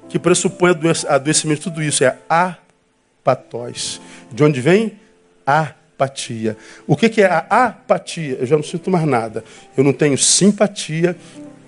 [0.09, 0.71] que pressupõe
[1.09, 4.01] adoecimento de tudo isso, é apatós.
[4.31, 4.99] De onde vem?
[5.95, 6.57] Apatia.
[6.87, 8.37] O que, que é a apatia?
[8.41, 9.45] Eu já não sinto mais nada.
[9.77, 11.17] Eu não tenho simpatia,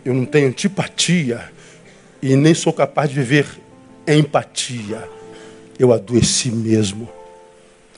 [0.04, 1.52] eu não tenho antipatia
[2.20, 3.46] e nem sou capaz de viver
[4.06, 5.08] empatia.
[5.78, 7.08] Eu adoeci mesmo.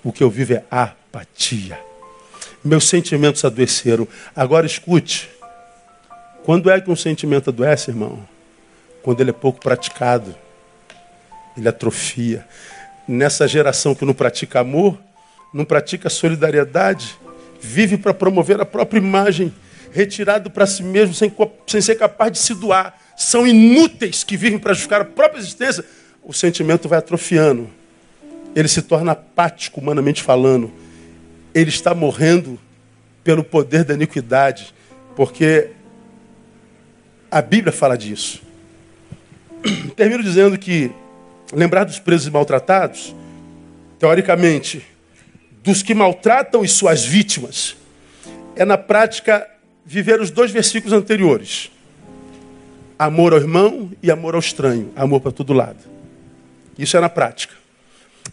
[0.04, 1.78] O que eu vivo é apatia.
[2.62, 4.06] Meus sentimentos adoeceram.
[4.34, 5.30] Agora escute.
[6.44, 8.26] Quando é que um sentimento adoece, irmão?
[9.02, 10.34] Quando ele é pouco praticado.
[11.56, 12.46] Ele atrofia
[13.08, 14.98] nessa geração que não pratica amor,
[15.52, 17.18] não pratica solidariedade,
[17.60, 19.52] vive para promover a própria imagem,
[19.92, 21.32] retirado para si mesmo, sem,
[21.66, 22.98] sem ser capaz de se doar.
[23.16, 25.84] São inúteis que vivem para justificar a própria existência.
[26.22, 27.68] O sentimento vai atrofiando.
[28.54, 30.70] Ele se torna apático, humanamente falando.
[31.54, 32.58] Ele está morrendo
[33.24, 34.74] pelo poder da iniquidade,
[35.16, 35.70] porque
[37.30, 38.42] a Bíblia fala disso.
[39.96, 40.90] Termino dizendo que
[41.52, 43.14] lembrar dos presos e maltratados,
[43.98, 44.86] teoricamente,
[45.68, 47.76] dos que maltratam e suas vítimas,
[48.56, 49.46] é na prática
[49.84, 51.70] viver os dois versículos anteriores.
[52.98, 54.90] Amor ao irmão e amor ao estranho.
[54.96, 55.78] Amor para todo lado.
[56.78, 57.54] Isso é na prática.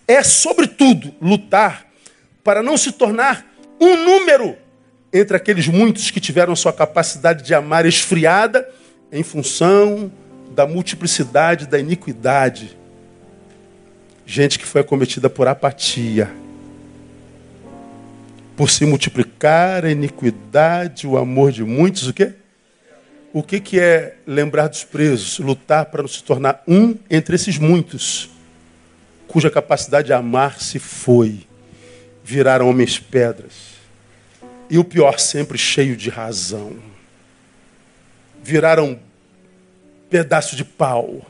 [0.08, 1.86] É, sobretudo, lutar
[2.42, 3.46] para não se tornar
[3.82, 4.56] um número
[5.12, 8.66] entre aqueles muitos que tiveram sua capacidade de amar esfriada
[9.12, 10.10] em função
[10.52, 12.78] da multiplicidade, da iniquidade
[14.26, 16.32] Gente que foi acometida por apatia.
[18.56, 22.34] Por se multiplicar a iniquidade, o amor de muitos, o quê?
[23.34, 25.40] O que, que é lembrar dos presos?
[25.40, 28.30] Lutar para não se tornar um entre esses muitos,
[29.28, 31.46] cuja capacidade de amar se foi.
[32.24, 33.76] Viraram homens pedras.
[34.70, 36.78] E o pior, sempre cheio de razão.
[38.42, 39.00] Viraram
[40.10, 41.26] pedaço de pau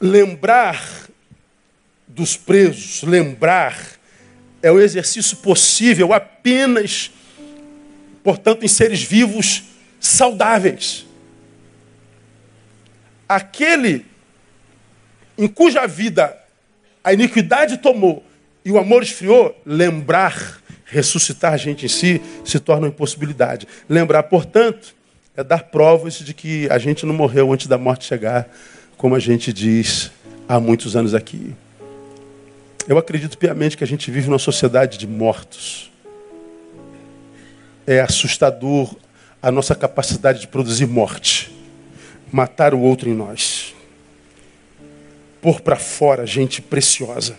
[0.00, 1.08] Lembrar
[2.06, 3.78] dos presos, lembrar,
[4.66, 7.12] é o exercício possível apenas,
[8.24, 9.62] portanto, em seres vivos
[10.00, 11.06] saudáveis.
[13.28, 14.04] Aquele
[15.38, 16.36] em cuja vida
[17.04, 18.24] a iniquidade tomou
[18.64, 23.68] e o amor esfriou, lembrar, ressuscitar a gente em si, se torna uma impossibilidade.
[23.88, 24.96] Lembrar, portanto,
[25.36, 28.48] é dar provas de que a gente não morreu antes da morte chegar
[28.96, 30.10] como a gente diz
[30.48, 31.54] há muitos anos aqui.
[32.88, 35.90] Eu acredito piamente que a gente vive numa sociedade de mortos.
[37.84, 38.94] É assustador
[39.42, 41.52] a nossa capacidade de produzir morte,
[42.30, 43.74] matar o outro em nós,
[45.40, 47.36] pôr para fora gente preciosa.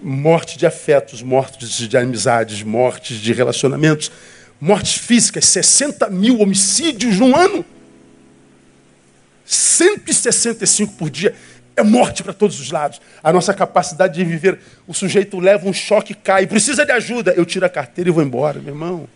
[0.00, 4.10] Morte de afetos, mortes de amizades, mortes de relacionamentos,
[4.60, 7.64] mortes físicas, 60 mil homicídios num ano.
[9.44, 11.34] 165 por dia
[11.78, 13.00] é morte para todos os lados.
[13.22, 17.32] A nossa capacidade de viver, o sujeito leva um choque, cai, precisa de ajuda.
[17.32, 19.08] Eu tiro a carteira e vou embora, meu irmão.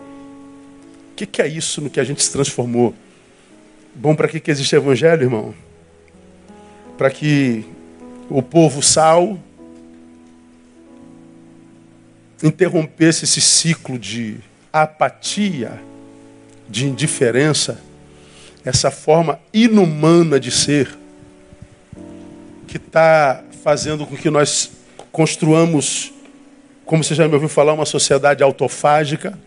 [0.00, 2.94] O que, que, é isso no que a gente se transformou?
[3.94, 5.54] Bom, para que, que existe evangelho, irmão?
[6.96, 7.64] Para que
[8.30, 9.38] o povo sal
[12.42, 14.36] interrompesse esse ciclo de
[14.72, 15.80] apatia,
[16.68, 17.80] de indiferença
[18.64, 20.96] essa forma inumana de ser,
[22.66, 24.70] que está fazendo com que nós
[25.10, 26.12] construamos,
[26.84, 29.38] como você já me ouviu falar, uma sociedade autofágica,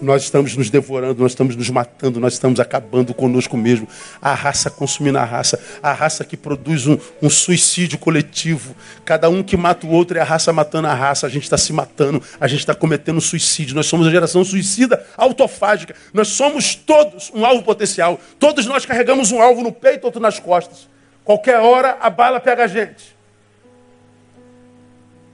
[0.00, 3.88] nós estamos nos devorando, nós estamos nos matando, nós estamos acabando conosco mesmo.
[4.20, 8.74] A raça consumindo a raça, a raça que produz um, um suicídio coletivo.
[9.04, 11.26] Cada um que mata o outro é a raça matando a raça.
[11.26, 13.74] A gente está se matando, a gente está cometendo suicídio.
[13.74, 15.94] Nós somos a geração suicida autofágica.
[16.12, 18.20] Nós somos todos um alvo potencial.
[18.38, 20.88] Todos nós carregamos um alvo no peito, outro nas costas.
[21.24, 23.14] Qualquer hora a bala pega a gente.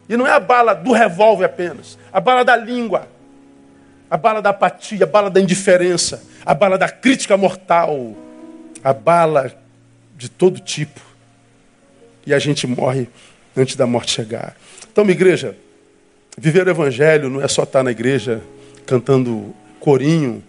[0.08, 3.08] E não é a bala do revólver apenas, a bala da língua
[4.10, 8.16] a bala da apatia, a bala da indiferença, a bala da crítica mortal,
[8.82, 9.54] a bala
[10.16, 11.00] de todo tipo.
[12.26, 13.08] E a gente morre
[13.56, 14.56] antes da morte chegar.
[14.90, 15.56] Então, minha igreja,
[16.36, 18.42] viver o evangelho não é só estar na igreja
[18.84, 20.42] cantando corinho,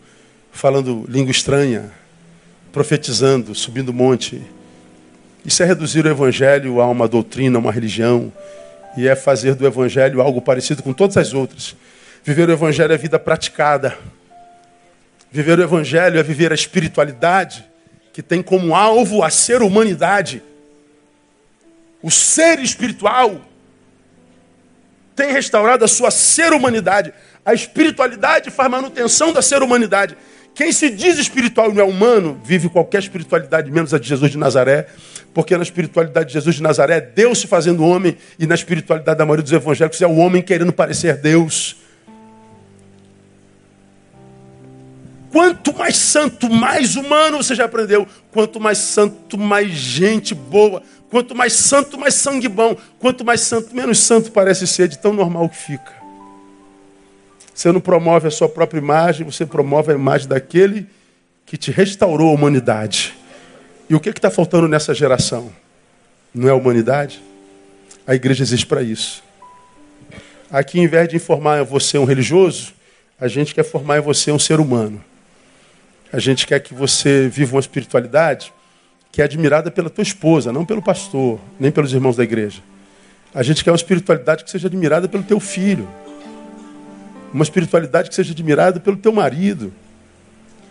[0.51, 1.91] falando língua estranha,
[2.71, 4.41] profetizando, subindo monte.
[5.45, 8.31] Isso é reduzir o evangelho a uma doutrina, a uma religião,
[8.97, 11.75] e é fazer do evangelho algo parecido com todas as outras.
[12.23, 13.97] Viver o Evangelho é vida praticada.
[15.31, 17.65] Viver o Evangelho é viver a espiritualidade
[18.13, 20.43] que tem como alvo a ser humanidade.
[22.01, 23.41] O ser espiritual
[25.15, 27.13] tem restaurado a sua ser humanidade.
[27.45, 30.15] A espiritualidade faz manutenção da ser humanidade.
[30.53, 34.31] Quem se diz espiritual e não é humano, vive qualquer espiritualidade, menos a de Jesus
[34.31, 34.87] de Nazaré,
[35.33, 39.17] porque na espiritualidade de Jesus de Nazaré é Deus se fazendo homem, e na espiritualidade
[39.17, 41.80] da maioria dos evangélicos é o homem querendo parecer Deus.
[45.31, 48.05] Quanto mais santo, mais humano você já aprendeu.
[48.31, 50.83] Quanto mais santo, mais gente boa.
[51.09, 52.75] Quanto mais santo, mais sangue bom.
[52.99, 55.93] Quanto mais santo, menos santo parece ser, de tão normal que fica.
[57.53, 60.87] Você não promove a sua própria imagem, você promove a imagem daquele
[61.45, 63.15] que te restaurou a humanidade.
[63.89, 65.51] E o que está faltando nessa geração?
[66.33, 67.21] Não é a humanidade?
[68.05, 69.23] A igreja existe para isso.
[70.49, 72.73] Aqui, em vez de informar você um religioso,
[73.19, 75.03] a gente quer formar em você um ser humano.
[76.13, 78.53] A gente quer que você viva uma espiritualidade
[79.11, 82.61] que é admirada pela tua esposa, não pelo pastor, nem pelos irmãos da igreja.
[83.33, 85.87] A gente quer uma espiritualidade que seja admirada pelo teu filho.
[87.33, 89.73] Uma espiritualidade que seja admirada pelo teu marido,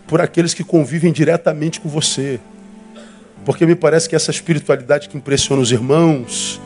[0.07, 2.39] por aqueles que convivem diretamente com você.
[3.43, 6.61] Porque me parece que essa espiritualidade que impressiona os irmãos,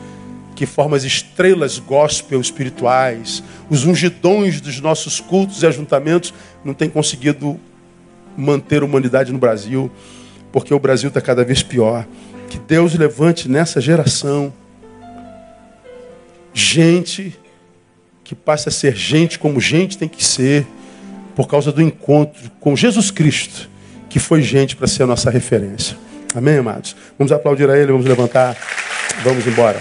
[0.54, 6.90] que forma as estrelas gospel espirituais, os ungidões dos nossos cultos e ajuntamentos, não tem
[6.90, 7.58] conseguido
[8.36, 9.90] manter a humanidade no Brasil,
[10.52, 12.06] porque o Brasil está cada vez pior.
[12.48, 14.52] Que Deus levante nessa geração
[16.52, 17.38] gente
[18.24, 20.66] que passe a ser gente como gente tem que ser,
[21.34, 23.68] por causa do encontro com Jesus Cristo,
[24.08, 25.96] que foi gente para ser a nossa referência.
[26.34, 26.96] Amém, amados?
[27.18, 28.56] Vamos aplaudir a Ele, vamos levantar,
[29.22, 29.80] vamos embora.